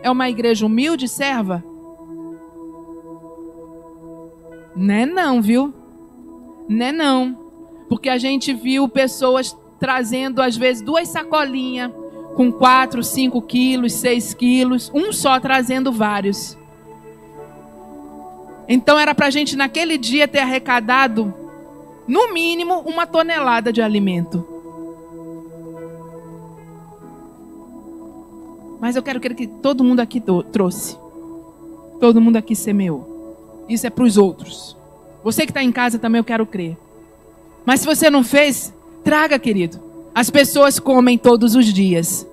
[0.02, 1.64] é uma igreja humilde, serva?
[4.76, 5.72] Né não, viu?
[6.68, 7.47] Né não.
[7.88, 11.90] Porque a gente viu pessoas trazendo, às vezes, duas sacolinhas
[12.34, 16.56] com 4, 5 quilos, 6 quilos, um só trazendo vários.
[18.68, 21.34] Então era para a gente, naquele dia, ter arrecadado,
[22.06, 24.46] no mínimo, uma tonelada de alimento.
[28.80, 30.22] Mas eu quero que todo mundo aqui
[30.52, 30.96] trouxe.
[31.98, 33.64] Todo mundo aqui semeou.
[33.68, 34.76] Isso é para os outros.
[35.24, 36.76] Você que está em casa também, eu quero crer.
[37.68, 38.72] Mas se você não fez,
[39.04, 39.78] traga, querido.
[40.14, 42.26] As pessoas comem todos os dias.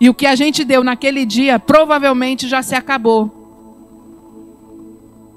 [0.00, 3.30] E o que a gente deu naquele dia provavelmente já se acabou.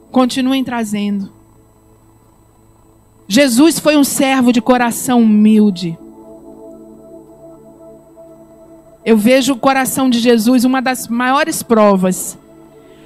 [0.10, 1.34] Continuem trazendo.
[3.28, 6.00] Jesus foi um servo de coração humilde.
[9.04, 12.38] Eu vejo o coração de Jesus, uma das maiores provas.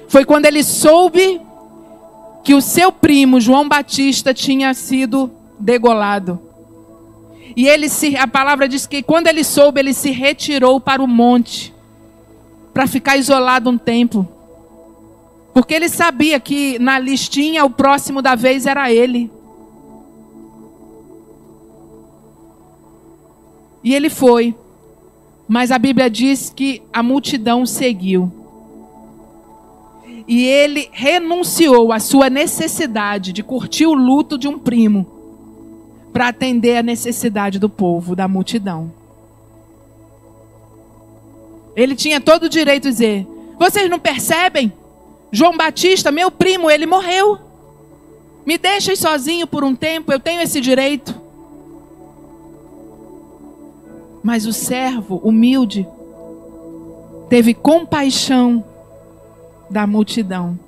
[0.06, 1.40] Foi quando ele soube
[2.44, 6.40] que o seu primo, João Batista, tinha sido degolado.
[7.56, 11.06] E ele se, a palavra diz que quando ele soube, ele se retirou para o
[11.06, 11.74] monte
[12.72, 14.26] para ficar isolado um tempo.
[15.52, 19.30] Porque ele sabia que na listinha o próximo da vez era ele.
[23.82, 24.54] E ele foi.
[25.48, 28.32] Mas a Bíblia diz que a multidão seguiu.
[30.28, 35.19] E ele renunciou à sua necessidade de curtir o luto de um primo
[36.12, 38.92] para atender a necessidade do povo, da multidão.
[41.74, 43.26] Ele tinha todo o direito de dizer:
[43.58, 44.72] Vocês não percebem?
[45.32, 47.38] João Batista, meu primo, ele morreu.
[48.44, 51.14] Me deixem sozinho por um tempo, eu tenho esse direito.
[54.22, 55.86] Mas o servo humilde
[57.28, 58.64] teve compaixão
[59.70, 60.58] da multidão.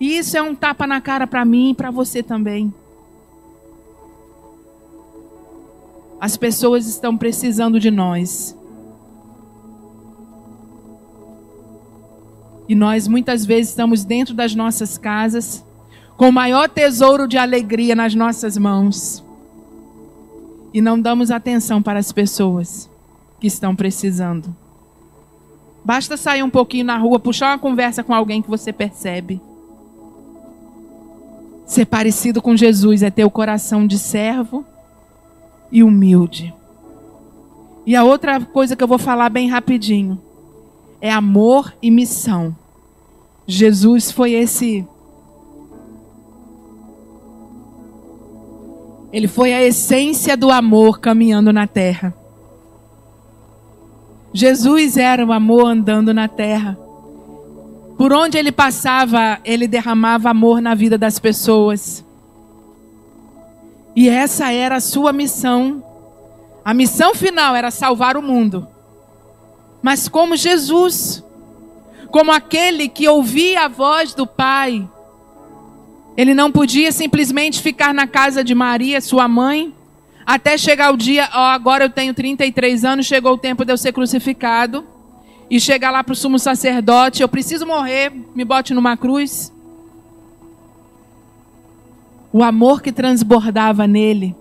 [0.00, 2.72] E isso é um tapa na cara para mim e para você também.
[6.20, 8.56] As pessoas estão precisando de nós.
[12.68, 15.64] E nós muitas vezes estamos dentro das nossas casas,
[16.16, 19.24] com o maior tesouro de alegria nas nossas mãos.
[20.74, 22.90] E não damos atenção para as pessoas
[23.40, 24.54] que estão precisando.
[25.84, 29.40] Basta sair um pouquinho na rua, puxar uma conversa com alguém que você percebe.
[31.64, 34.66] Ser parecido com Jesus é ter o coração de servo
[35.70, 36.54] e humilde.
[37.86, 40.20] E a outra coisa que eu vou falar bem rapidinho
[41.00, 42.54] é amor e missão.
[43.46, 44.86] Jesus foi esse.
[49.10, 52.14] Ele foi a essência do amor caminhando na terra.
[54.32, 56.78] Jesus era o amor andando na terra.
[57.96, 62.04] Por onde ele passava, ele derramava amor na vida das pessoas.
[63.98, 65.82] E essa era a sua missão.
[66.64, 68.68] A missão final era salvar o mundo.
[69.82, 71.20] Mas como Jesus,
[72.08, 74.88] como aquele que ouvia a voz do Pai,
[76.16, 79.74] Ele não podia simplesmente ficar na casa de Maria, sua mãe,
[80.24, 83.76] até chegar o dia, ó, agora eu tenho 33 anos, chegou o tempo de eu
[83.76, 84.86] ser crucificado.
[85.50, 89.52] E chegar lá para o sumo sacerdote, eu preciso morrer, me bote numa cruz.
[92.38, 94.32] O amor que transbordava nele,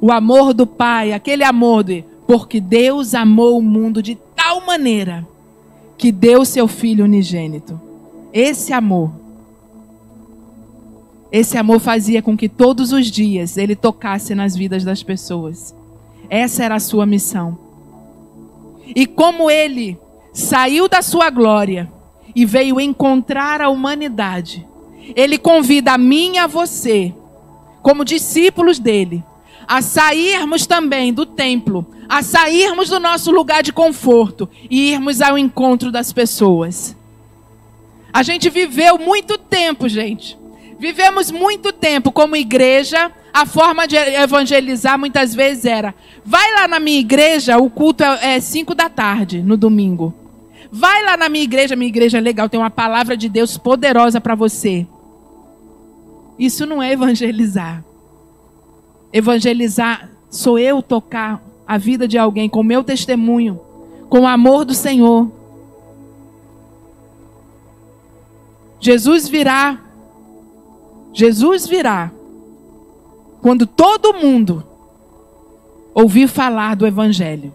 [0.00, 5.26] o amor do Pai, aquele amor de, porque Deus amou o mundo de tal maneira
[5.98, 7.80] que deu seu Filho unigênito.
[8.32, 9.10] Esse amor
[11.32, 15.74] esse amor fazia com que todos os dias ele tocasse nas vidas das pessoas.
[16.30, 17.58] Essa era a sua missão.
[18.94, 19.98] E como ele
[20.32, 21.90] saiu da sua glória
[22.36, 24.64] e veio encontrar a humanidade,
[25.16, 27.12] ele convida a mim e a você,
[27.82, 29.22] como discípulos dele,
[29.66, 35.36] a sairmos também do templo, a sairmos do nosso lugar de conforto e irmos ao
[35.36, 36.96] encontro das pessoas.
[38.12, 40.38] A gente viveu muito tempo, gente,
[40.82, 43.12] Vivemos muito tempo como igreja.
[43.32, 48.40] A forma de evangelizar muitas vezes era: vai lá na minha igreja, o culto é
[48.40, 50.12] 5 da tarde, no domingo.
[50.72, 54.20] Vai lá na minha igreja, minha igreja é legal, tem uma palavra de Deus poderosa
[54.20, 54.84] para você.
[56.42, 57.84] Isso não é evangelizar.
[59.12, 63.60] Evangelizar sou eu tocar a vida de alguém com meu testemunho,
[64.08, 65.30] com o amor do Senhor.
[68.80, 69.80] Jesus virá
[71.12, 72.10] Jesus virá
[73.40, 74.64] quando todo mundo
[75.94, 77.52] ouvir falar do Evangelho.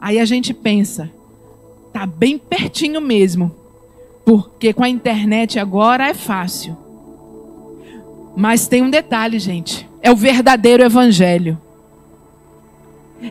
[0.00, 1.10] Aí a gente pensa,
[1.92, 3.59] tá bem pertinho mesmo,
[4.30, 6.76] porque com a internet agora é fácil.
[8.36, 11.60] Mas tem um detalhe, gente: é o verdadeiro Evangelho.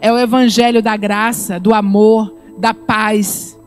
[0.02, 3.58] É o Evangelho da graça, do amor, da paz,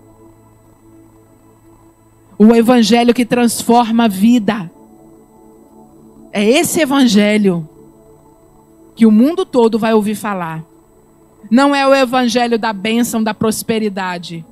[2.39, 4.71] o evangelho que transforma a vida.
[6.33, 7.67] É esse evangelho
[8.95, 10.63] que o mundo todo vai ouvir falar.
[11.51, 14.45] Não é o evangelho da bênção, da prosperidade,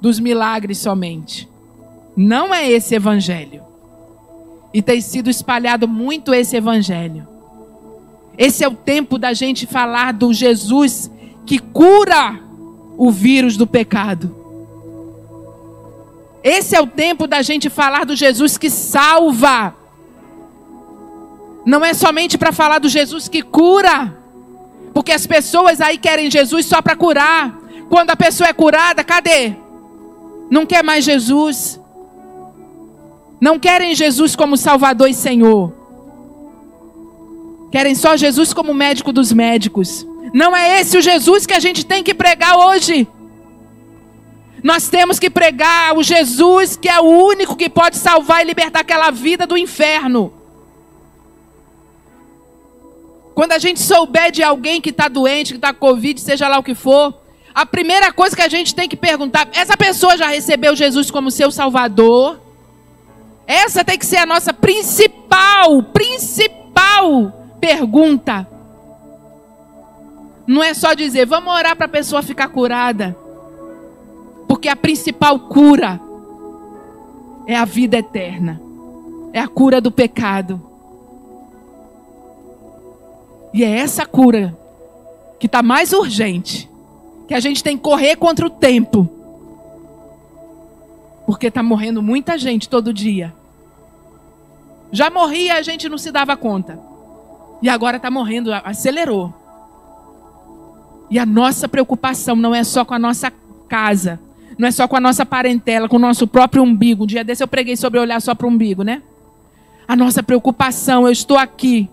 [0.00, 1.53] dos milagres somente.
[2.16, 3.62] Não é esse evangelho.
[4.72, 7.26] E tem sido espalhado muito esse evangelho.
[8.36, 11.10] Esse é o tempo da gente falar do Jesus
[11.46, 12.40] que cura
[12.96, 14.34] o vírus do pecado.
[16.42, 19.74] Esse é o tempo da gente falar do Jesus que salva.
[21.64, 24.14] Não é somente para falar do Jesus que cura.
[24.92, 27.58] Porque as pessoas aí querem Jesus só para curar.
[27.88, 29.54] Quando a pessoa é curada, cadê?
[30.50, 31.80] Não quer mais Jesus.
[33.40, 35.72] Não querem Jesus como Salvador e Senhor.
[37.70, 40.06] Querem só Jesus como médico dos médicos.
[40.32, 43.06] Não é esse o Jesus que a gente tem que pregar hoje.
[44.62, 48.80] Nós temos que pregar o Jesus que é o único que pode salvar e libertar
[48.80, 50.32] aquela vida do inferno.
[53.34, 56.58] Quando a gente souber de alguém que está doente, que está com Covid, seja lá
[56.58, 57.12] o que for,
[57.52, 61.30] a primeira coisa que a gente tem que perguntar: essa pessoa já recebeu Jesus como
[61.30, 62.40] seu Salvador?
[63.46, 68.46] Essa tem que ser a nossa principal, principal pergunta.
[70.46, 73.16] Não é só dizer, vamos orar para a pessoa ficar curada.
[74.46, 76.00] Porque a principal cura
[77.46, 78.60] é a vida eterna,
[79.32, 80.60] é a cura do pecado.
[83.52, 84.56] E é essa cura
[85.38, 86.68] que está mais urgente,
[87.28, 89.08] que a gente tem que correr contra o tempo.
[91.26, 93.34] Porque está morrendo muita gente todo dia.
[94.92, 96.78] Já morria, a gente não se dava conta.
[97.60, 99.32] E agora está morrendo, acelerou.
[101.10, 103.32] E a nossa preocupação não é só com a nossa
[103.68, 104.20] casa,
[104.58, 107.04] não é só com a nossa parentela, com o nosso próprio umbigo.
[107.04, 109.02] Um dia desse eu preguei sobre olhar só para o umbigo, né?
[109.86, 111.88] A nossa preocupação, eu estou aqui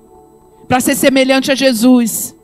[0.67, 2.35] para ser semelhante a Jesus.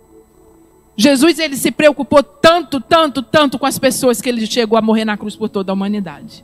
[0.95, 5.05] Jesus ele se preocupou tanto, tanto, tanto com as pessoas que ele chegou a morrer
[5.05, 6.43] na cruz por toda a humanidade.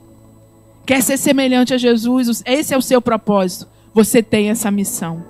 [0.86, 2.42] Quer ser semelhante a Jesus?
[2.44, 3.68] Esse é o seu propósito.
[3.92, 5.24] Você tem essa missão.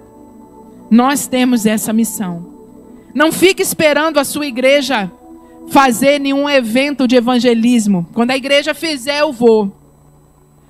[0.90, 2.52] Nós temos essa missão.
[3.14, 5.10] Não fique esperando a sua igreja
[5.68, 8.06] fazer nenhum evento de evangelismo.
[8.12, 9.72] Quando a igreja fizer, eu vou.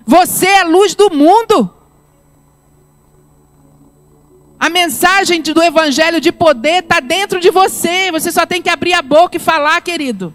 [0.06, 1.70] Você é a luz do mundo.
[4.60, 8.10] A mensagem do evangelho de poder está dentro de você.
[8.12, 10.34] Você só tem que abrir a boca e falar, querido.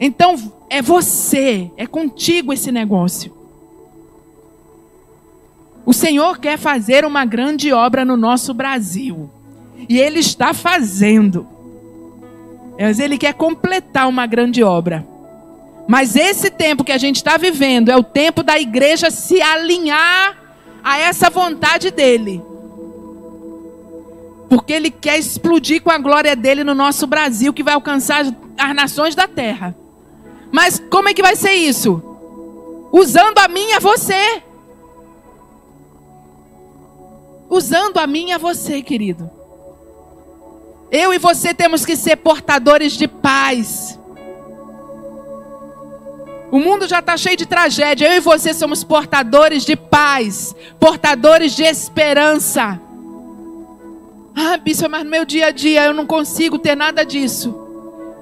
[0.00, 0.36] Então,
[0.70, 3.32] é você, é contigo esse negócio.
[5.84, 9.30] O Senhor quer fazer uma grande obra no nosso Brasil.
[9.88, 11.46] E ele está fazendo.
[12.78, 15.06] Mas ele quer completar uma grande obra.
[15.88, 20.36] Mas esse tempo que a gente está vivendo é o tempo da igreja se alinhar
[20.84, 22.42] a essa vontade dele.
[24.50, 28.26] Porque ele quer explodir com a glória dele no nosso Brasil, que vai alcançar
[28.58, 29.74] as nações da terra.
[30.50, 32.02] Mas como é que vai ser isso?
[32.92, 34.42] Usando a mim e a você.
[37.50, 39.30] Usando a mim e a você, querido.
[40.90, 43.98] Eu e você temos que ser portadores de paz.
[46.50, 48.06] O mundo já está cheio de tragédia.
[48.06, 52.80] Eu e você somos portadores de paz, portadores de esperança.
[54.34, 57.54] Ah, bispo, mas no meu dia a dia eu não consigo ter nada disso.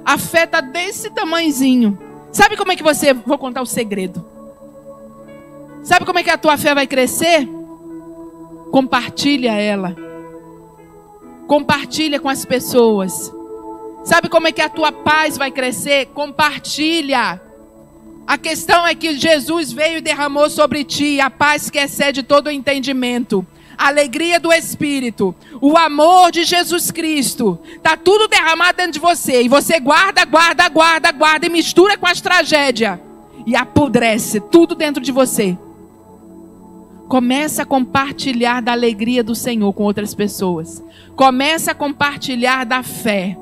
[0.04, 2.05] A fé está desse tamanhozinho.
[2.36, 3.14] Sabe como é que você.
[3.14, 4.22] Vou contar o segredo.
[5.82, 7.48] Sabe como é que a tua fé vai crescer?
[8.70, 9.96] Compartilha ela.
[11.46, 13.32] Compartilha com as pessoas.
[14.04, 16.08] Sabe como é que a tua paz vai crescer?
[16.08, 17.40] Compartilha.
[18.26, 22.48] A questão é que Jesus veio e derramou sobre ti a paz que excede todo
[22.48, 23.46] o entendimento.
[23.78, 29.42] A alegria do Espírito, o amor de Jesus Cristo, tá tudo derramado dentro de você
[29.42, 32.98] e você guarda, guarda, guarda, guarda e mistura com as tragédias
[33.46, 35.56] e apodrece tudo dentro de você.
[37.08, 40.82] Começa a compartilhar da alegria do Senhor com outras pessoas.
[41.14, 43.36] Começa a compartilhar da fé.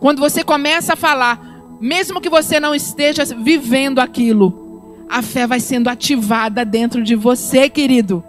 [0.00, 5.60] Quando você começa a falar, mesmo que você não esteja vivendo aquilo, a fé vai
[5.60, 8.24] sendo ativada dentro de você, querido.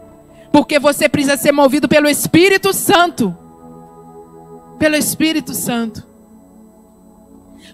[0.52, 3.36] Porque você precisa ser movido pelo Espírito Santo.
[4.78, 6.06] Pelo Espírito Santo.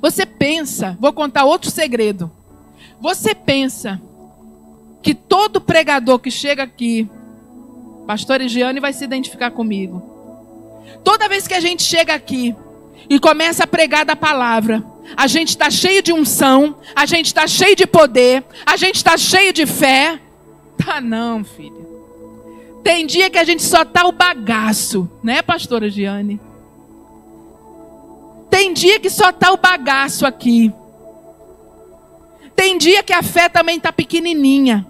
[0.02, 2.32] Você pensa, vou contar outro segredo.
[3.00, 4.02] Você pensa
[5.02, 7.10] que todo pregador que chega aqui,
[8.06, 10.02] pastor Egiane vai se identificar comigo.
[11.04, 12.56] Toda vez que a gente chega aqui
[13.10, 14.84] e começa a pregar da palavra,
[15.16, 19.18] a gente está cheio de unção, a gente está cheio de poder, a gente está
[19.18, 20.20] cheio de fé.
[20.84, 21.97] Tá não, filha.
[22.84, 26.40] Tem dia que a gente só tá o bagaço, né, pastora Giane?
[28.50, 30.72] Tem dia que só tá o bagaço aqui.
[32.56, 34.86] Tem dia que a fé também tá pequenininha.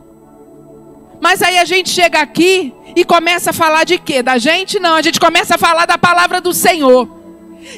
[1.20, 4.22] Mas aí a gente chega aqui e começa a falar de quê?
[4.22, 4.80] Da gente?
[4.80, 7.10] Não, a gente começa a falar da palavra do Senhor.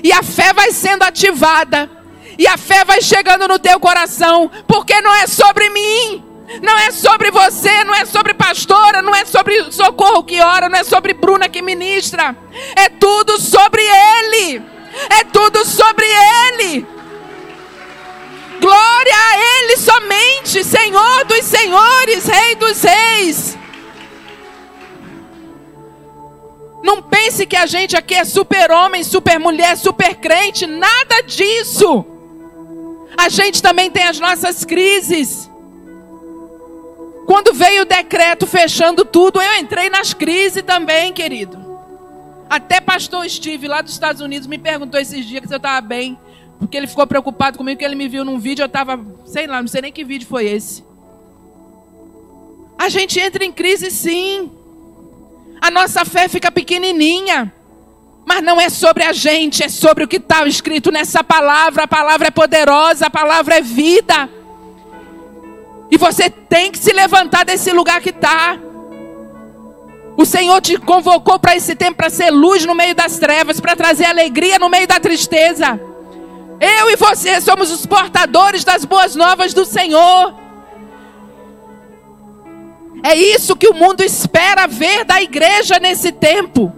[0.04, 1.90] E a fé vai sendo ativada.
[2.38, 6.24] E a fé vai chegando no teu coração, porque não é sobre mim,
[6.62, 10.80] não é sobre você, não é sobre pastora, não é sobre socorro que ora, não
[10.80, 12.36] é sobre Bruna que ministra.
[12.76, 14.62] É tudo sobre Ele.
[15.10, 16.86] É tudo sobre Ele.
[18.60, 23.58] Glória a Ele somente, Senhor dos senhores, Rei dos reis.
[26.84, 32.06] Não pense que a gente aqui é super-homem, super-mulher, super-crente, nada disso.
[33.18, 35.49] A gente também tem as nossas crises.
[37.30, 41.60] Quando veio o decreto fechando tudo, eu entrei nas crises também, querido.
[42.50, 46.18] Até pastor Steve, lá dos Estados Unidos, me perguntou esses dias se eu estava bem.
[46.58, 49.62] Porque ele ficou preocupado comigo, que ele me viu num vídeo, eu estava, sei lá,
[49.62, 50.84] não sei nem que vídeo foi esse.
[52.76, 54.52] A gente entra em crise sim.
[55.62, 57.54] A nossa fé fica pequenininha.
[58.26, 61.84] Mas não é sobre a gente, é sobre o que está escrito nessa palavra.
[61.84, 64.39] A palavra é poderosa, a palavra é vida.
[65.92, 68.58] E você tem que se levantar desse lugar que está.
[70.16, 73.76] O Senhor te convocou para esse tempo para ser luz no meio das trevas, para
[73.76, 75.80] trazer alegria no meio da tristeza.
[76.60, 80.36] Eu e você somos os portadores das boas novas do Senhor.
[83.02, 86.74] É isso que o mundo espera ver da igreja nesse tempo.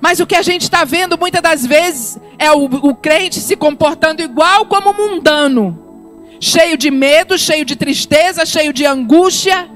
[0.00, 3.54] Mas o que a gente está vendo muitas das vezes é o, o crente se
[3.54, 5.83] comportando igual como mundano,
[6.44, 9.66] cheio de medo, cheio de tristeza, cheio de angústia,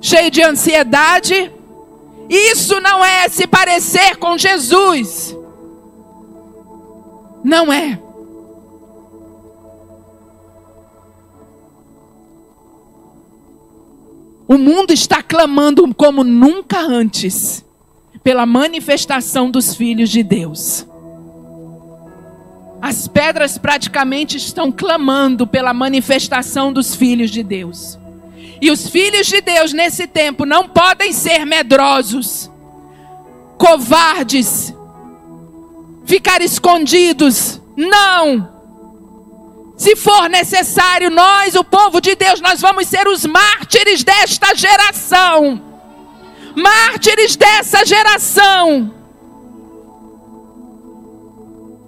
[0.00, 1.50] cheio de ansiedade.
[2.28, 5.36] Isso não é se parecer com Jesus.
[7.42, 7.98] Não é.
[14.46, 17.64] O mundo está clamando como nunca antes
[18.22, 20.86] pela manifestação dos filhos de Deus.
[22.84, 27.98] As pedras praticamente estão clamando pela manifestação dos filhos de Deus.
[28.60, 32.50] E os filhos de Deus nesse tempo não podem ser medrosos,
[33.56, 34.74] covardes,
[36.04, 37.58] ficar escondidos.
[37.74, 38.52] Não!
[39.78, 45.72] Se for necessário, nós, o povo de Deus, nós vamos ser os mártires desta geração
[46.54, 48.94] mártires dessa geração.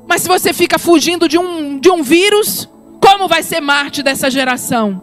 [0.07, 2.69] Mas se você fica fugindo de um, de um vírus,
[3.01, 5.03] como vai ser Marte dessa geração?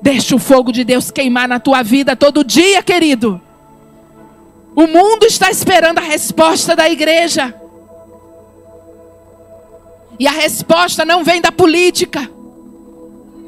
[0.00, 3.40] Deixa o fogo de Deus queimar na tua vida todo dia, querido.
[4.74, 7.54] O mundo está esperando a resposta da igreja.
[10.18, 12.30] E a resposta não vem da política,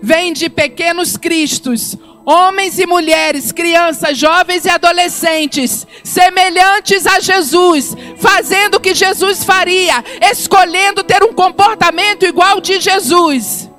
[0.02, 8.76] vem de pequenos cristos, homens e mulheres, crianças, jovens e adolescentes, semelhantes a Jesus, fazendo
[8.76, 10.02] o que Jesus faria,
[10.32, 13.70] escolhendo ter um comportamento igual de Jesus.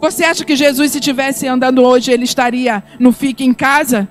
[0.00, 4.08] Você acha que Jesus, se estivesse andando hoje, ele estaria no fique em casa?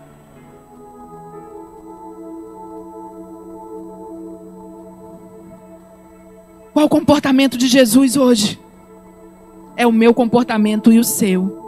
[6.73, 8.59] Qual o comportamento de Jesus hoje?
[9.75, 11.62] É o meu comportamento e o seu.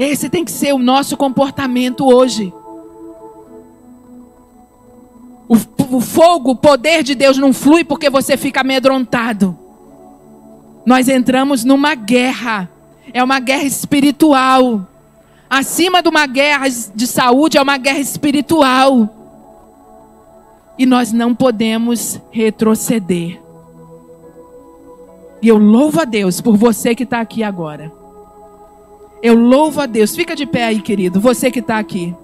[0.00, 2.50] Esse tem que ser o nosso comportamento hoje.
[5.46, 5.56] O,
[5.96, 9.58] o, fogo, o poder de Deus não flui porque você fica amedrontado.
[10.86, 12.66] Nós entramos numa guerra.
[13.12, 14.88] É uma guerra espiritual.
[15.50, 19.06] Acima de uma guerra de saúde, é uma guerra espiritual
[20.78, 23.38] e nós não podemos retroceder.
[25.42, 27.99] E eu louvo a Deus por você que está aqui agora.
[29.22, 30.14] Eu louvo a Deus.
[30.14, 31.20] Fica de pé aí, querido.
[31.20, 32.14] Você que está aqui.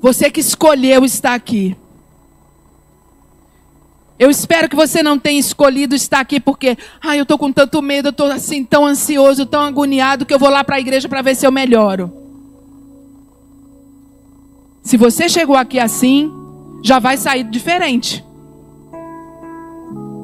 [0.00, 1.76] Você que escolheu estar aqui.
[4.18, 7.52] Eu espero que você não tenha escolhido estar aqui porque, ai, ah, eu estou com
[7.52, 10.80] tanto medo, eu estou assim tão ansioso, tão agoniado que eu vou lá para a
[10.80, 12.12] igreja para ver se eu melhoro.
[14.82, 16.32] Se você chegou aqui assim,
[16.82, 18.24] já vai sair diferente.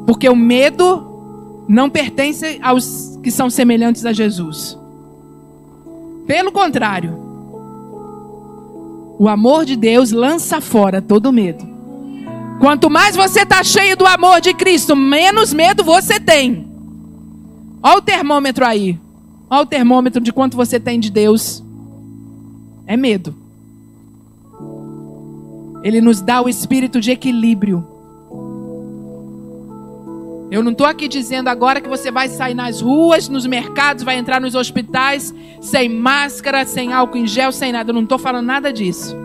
[0.07, 1.14] Porque o medo
[1.69, 4.79] não pertence aos que são semelhantes a Jesus.
[6.27, 7.19] Pelo contrário,
[9.19, 11.67] o amor de Deus lança fora todo medo.
[12.61, 16.67] Quanto mais você está cheio do amor de Cristo, menos medo você tem.
[17.83, 18.99] Olha o termômetro aí.
[19.51, 21.63] Olha o termômetro de quanto você tem de Deus.
[22.87, 23.35] É medo.
[25.83, 27.87] Ele nos dá o espírito de equilíbrio.
[30.51, 34.17] Eu não estou aqui dizendo agora que você vai sair nas ruas, nos mercados, vai
[34.17, 37.91] entrar nos hospitais sem máscara, sem álcool em gel, sem nada.
[37.91, 39.17] Eu não estou falando nada disso.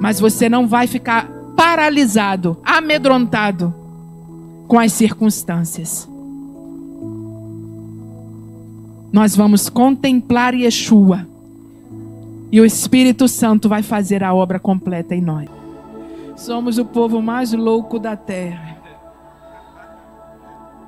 [0.00, 3.74] Mas você não vai ficar paralisado, amedrontado
[4.68, 6.08] com as circunstâncias.
[9.10, 11.26] Nós vamos contemplar Yeshua
[12.52, 15.57] e o Espírito Santo vai fazer a obra completa em nós.
[16.38, 18.78] Somos o povo mais louco da terra.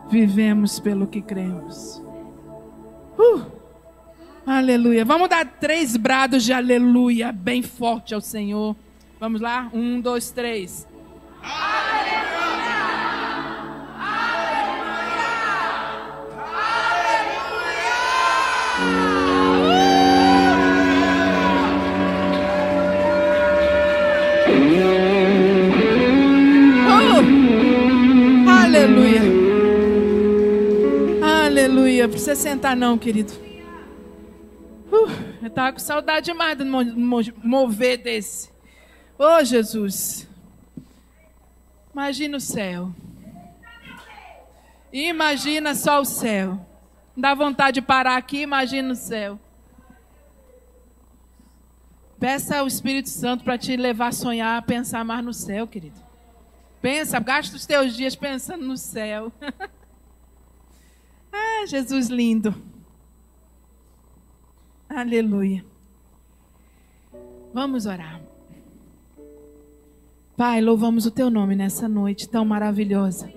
[0.08, 2.00] Vivemos pelo que cremos.
[3.18, 3.42] Uh,
[4.46, 5.04] aleluia.
[5.04, 8.76] Vamos dar três brados de aleluia bem forte ao Senhor.
[9.18, 9.68] Vamos lá?
[9.74, 10.86] Um, dois, três.
[11.42, 12.30] Aleluia!
[24.46, 25.19] Aleluia.
[32.20, 33.32] Precisa sentar não, querido.
[34.92, 35.08] Uh,
[35.40, 38.50] eu estava com saudade demais do mover desse.
[39.18, 40.28] Oh, Jesus.
[41.94, 42.94] Imagina o céu.
[44.92, 46.60] Imagina só o céu.
[47.16, 49.40] Dá vontade de parar aqui, imagina o céu.
[52.18, 56.09] Peça ao Espírito Santo para te levar a sonhar, a pensar mais no céu, querido.
[56.80, 59.32] Pensa, gasta os teus dias pensando no céu.
[61.32, 62.52] Ah, Jesus lindo.
[64.88, 65.64] Aleluia.
[67.54, 68.20] Vamos orar.
[70.36, 73.30] Pai, louvamos o teu nome nessa noite tão maravilhosa,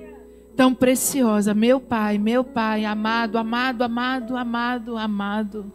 [0.56, 1.54] tão preciosa.
[1.54, 5.72] Meu Pai, meu Pai, amado, amado, amado, amado, amado,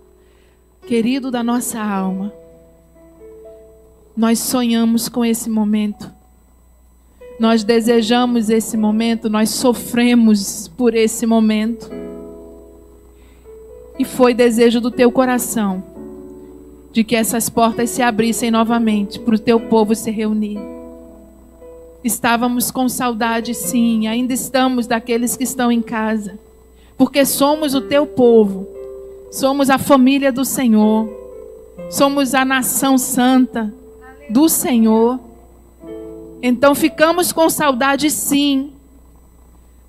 [0.87, 2.33] querido da nossa alma.
[4.17, 6.18] Nós sonhamos com esse momento.
[7.39, 11.89] Nós desejamos esse momento, nós sofremos por esse momento.
[13.99, 15.83] E foi desejo do teu coração
[16.93, 20.59] de que essas portas se abrissem novamente para o teu povo se reunir.
[22.03, 26.39] Estávamos com saudade, sim, ainda estamos daqueles que estão em casa,
[26.97, 28.67] porque somos o teu povo,
[29.31, 31.09] somos a família do Senhor,
[31.91, 33.73] somos a nação santa
[34.31, 35.28] do Senhor.
[36.43, 38.73] Então ficamos com saudade, sim,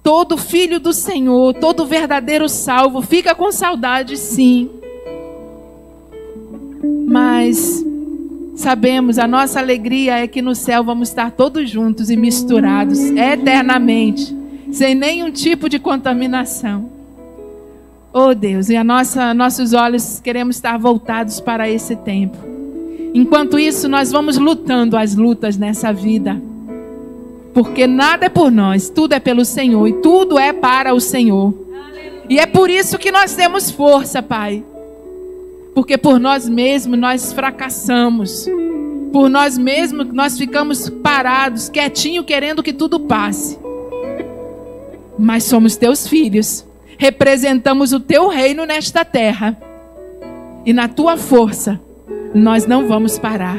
[0.01, 4.69] Todo filho do Senhor, todo verdadeiro salvo, fica com saudade, sim.
[7.05, 7.85] Mas
[8.55, 14.35] Sabemos, a nossa alegria é que no céu vamos estar todos juntos e misturados eternamente,
[14.69, 16.89] sem nenhum tipo de contaminação.
[18.11, 22.37] Oh Deus, e a nossa, nossos olhos queremos estar voltados para esse tempo.
[23.13, 26.41] Enquanto isso, nós vamos lutando as lutas nessa vida.
[27.53, 31.53] Porque nada é por nós, tudo é pelo Senhor e tudo é para o Senhor.
[32.29, 34.63] E é por isso que nós temos força, Pai.
[35.73, 38.47] Porque por nós mesmos nós fracassamos.
[39.11, 43.57] Por nós mesmos nós ficamos parados, quietinho, querendo que tudo passe.
[45.17, 46.63] Mas somos teus filhos.
[46.97, 49.57] Representamos o teu reino nesta terra.
[50.63, 51.79] E na tua força
[52.33, 53.57] nós não vamos parar.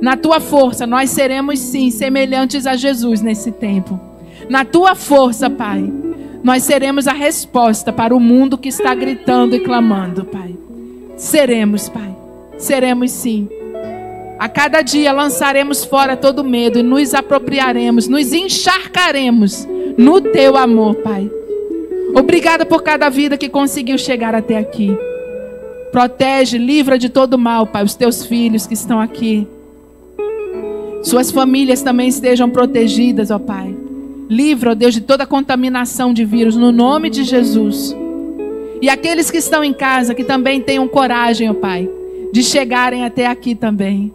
[0.00, 4.00] Na tua força nós seremos sim semelhantes a Jesus nesse tempo.
[4.48, 5.92] Na tua força, Pai,
[6.42, 10.56] nós seremos a resposta para o mundo que está gritando e clamando, Pai.
[11.16, 12.16] Seremos, Pai.
[12.56, 13.48] Seremos sim.
[14.38, 19.68] A cada dia lançaremos fora todo medo e nos apropriaremos, nos encharcaremos
[19.98, 21.30] no teu amor, Pai.
[22.14, 24.96] Obrigada por cada vida que conseguiu chegar até aqui.
[25.92, 29.46] Protege, livra de todo mal, Pai, os teus filhos que estão aqui.
[31.02, 33.74] Suas famílias também estejam protegidas, ó Pai.
[34.28, 37.96] Livra, ó Deus, de toda contaminação de vírus, no nome de Jesus.
[38.80, 41.90] E aqueles que estão em casa, que também tenham coragem, ó Pai,
[42.32, 44.12] de chegarem até aqui também.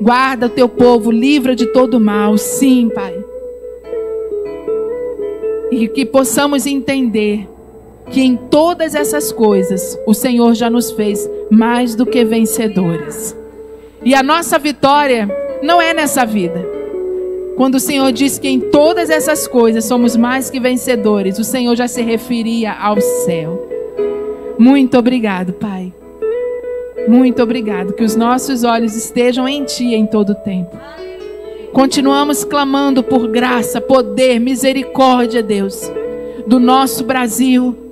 [0.00, 3.14] Guarda o teu povo, livra de todo mal, sim, Pai.
[5.70, 7.46] E que possamos entender
[8.10, 13.36] que em todas essas coisas o Senhor já nos fez mais do que vencedores.
[14.04, 15.28] E a nossa vitória
[15.62, 16.74] não é nessa vida.
[17.56, 21.74] Quando o Senhor diz que em todas essas coisas somos mais que vencedores, o Senhor
[21.76, 23.68] já se referia ao céu.
[24.58, 25.92] Muito obrigado, Pai.
[27.08, 27.92] Muito obrigado.
[27.92, 30.76] Que os nossos olhos estejam em Ti em todo o tempo.
[31.72, 35.90] Continuamos clamando por graça, poder, misericórdia, Deus,
[36.46, 37.83] do nosso Brasil,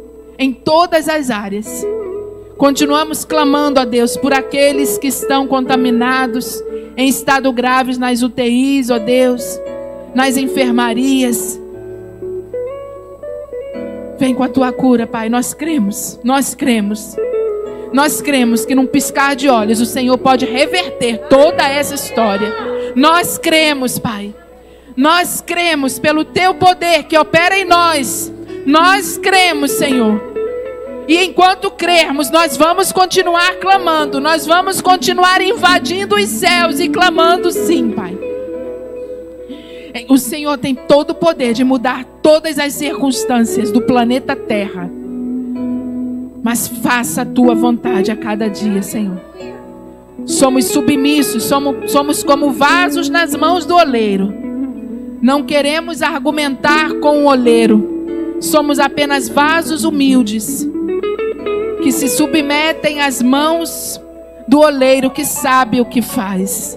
[0.42, 1.86] em todas as áreas.
[2.58, 6.60] Continuamos clamando a Deus por aqueles que estão contaminados,
[6.96, 9.60] em estado graves nas UTIs, ó Deus,
[10.12, 11.60] nas enfermarias.
[14.18, 15.28] Vem com a tua cura, Pai.
[15.28, 17.16] Nós cremos, nós cremos.
[17.92, 22.52] Nós cremos que num piscar de olhos o Senhor pode reverter toda essa história.
[22.96, 24.34] Nós cremos, Pai.
[24.96, 28.32] Nós cremos pelo teu poder que opera em nós.
[28.66, 30.31] Nós cremos, Senhor
[31.12, 37.52] e enquanto crermos, nós vamos continuar clamando, nós vamos continuar invadindo os céus e clamando
[37.52, 38.16] sim, Pai.
[40.08, 44.90] O Senhor tem todo o poder de mudar todas as circunstâncias do planeta Terra.
[46.42, 49.20] Mas faça a tua vontade a cada dia, Senhor.
[50.24, 54.32] Somos submissos, somos, somos como vasos nas mãos do oleiro.
[55.20, 58.38] Não queremos argumentar com o oleiro.
[58.40, 60.66] Somos apenas vasos humildes
[61.82, 64.00] que se submetem às mãos
[64.46, 66.76] do oleiro que sabe o que faz.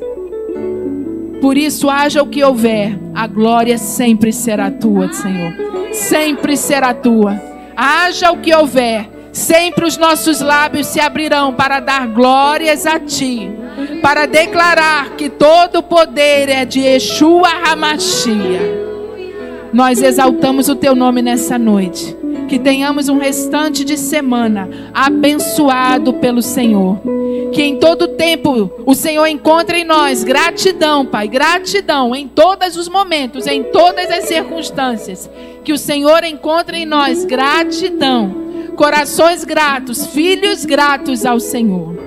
[1.41, 5.53] Por isso, haja o que houver, a glória sempre será tua, Senhor.
[5.91, 7.39] Sempre será tua.
[7.76, 13.51] Haja o que houver, sempre os nossos lábios se abrirão para dar glórias a ti,
[14.01, 18.86] para declarar que todo o poder é de Yeshua Hamashia.
[19.72, 22.16] Nós exaltamos o teu nome nessa noite
[22.48, 27.00] que tenhamos um restante de semana abençoado pelo Senhor.
[27.52, 32.89] Que em todo tempo o Senhor encontre em nós gratidão, Pai, gratidão em todos os
[32.89, 35.30] momentos, em todas as circunstâncias.
[35.64, 38.36] Que o Senhor encontre em nós gratidão,
[38.76, 42.05] corações gratos, filhos gratos ao Senhor.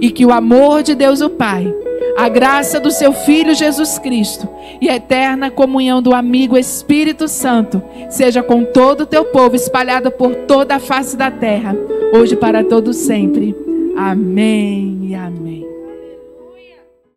[0.00, 1.72] E que o amor de Deus, o Pai,
[2.16, 4.48] a graça do seu Filho Jesus Cristo
[4.80, 7.80] e a eterna comunhão do amigo Espírito Santo
[8.10, 11.76] seja com todo o teu povo espalhado por toda a face da terra,
[12.12, 13.54] hoje para todo sempre.
[13.96, 15.77] Amém e amém.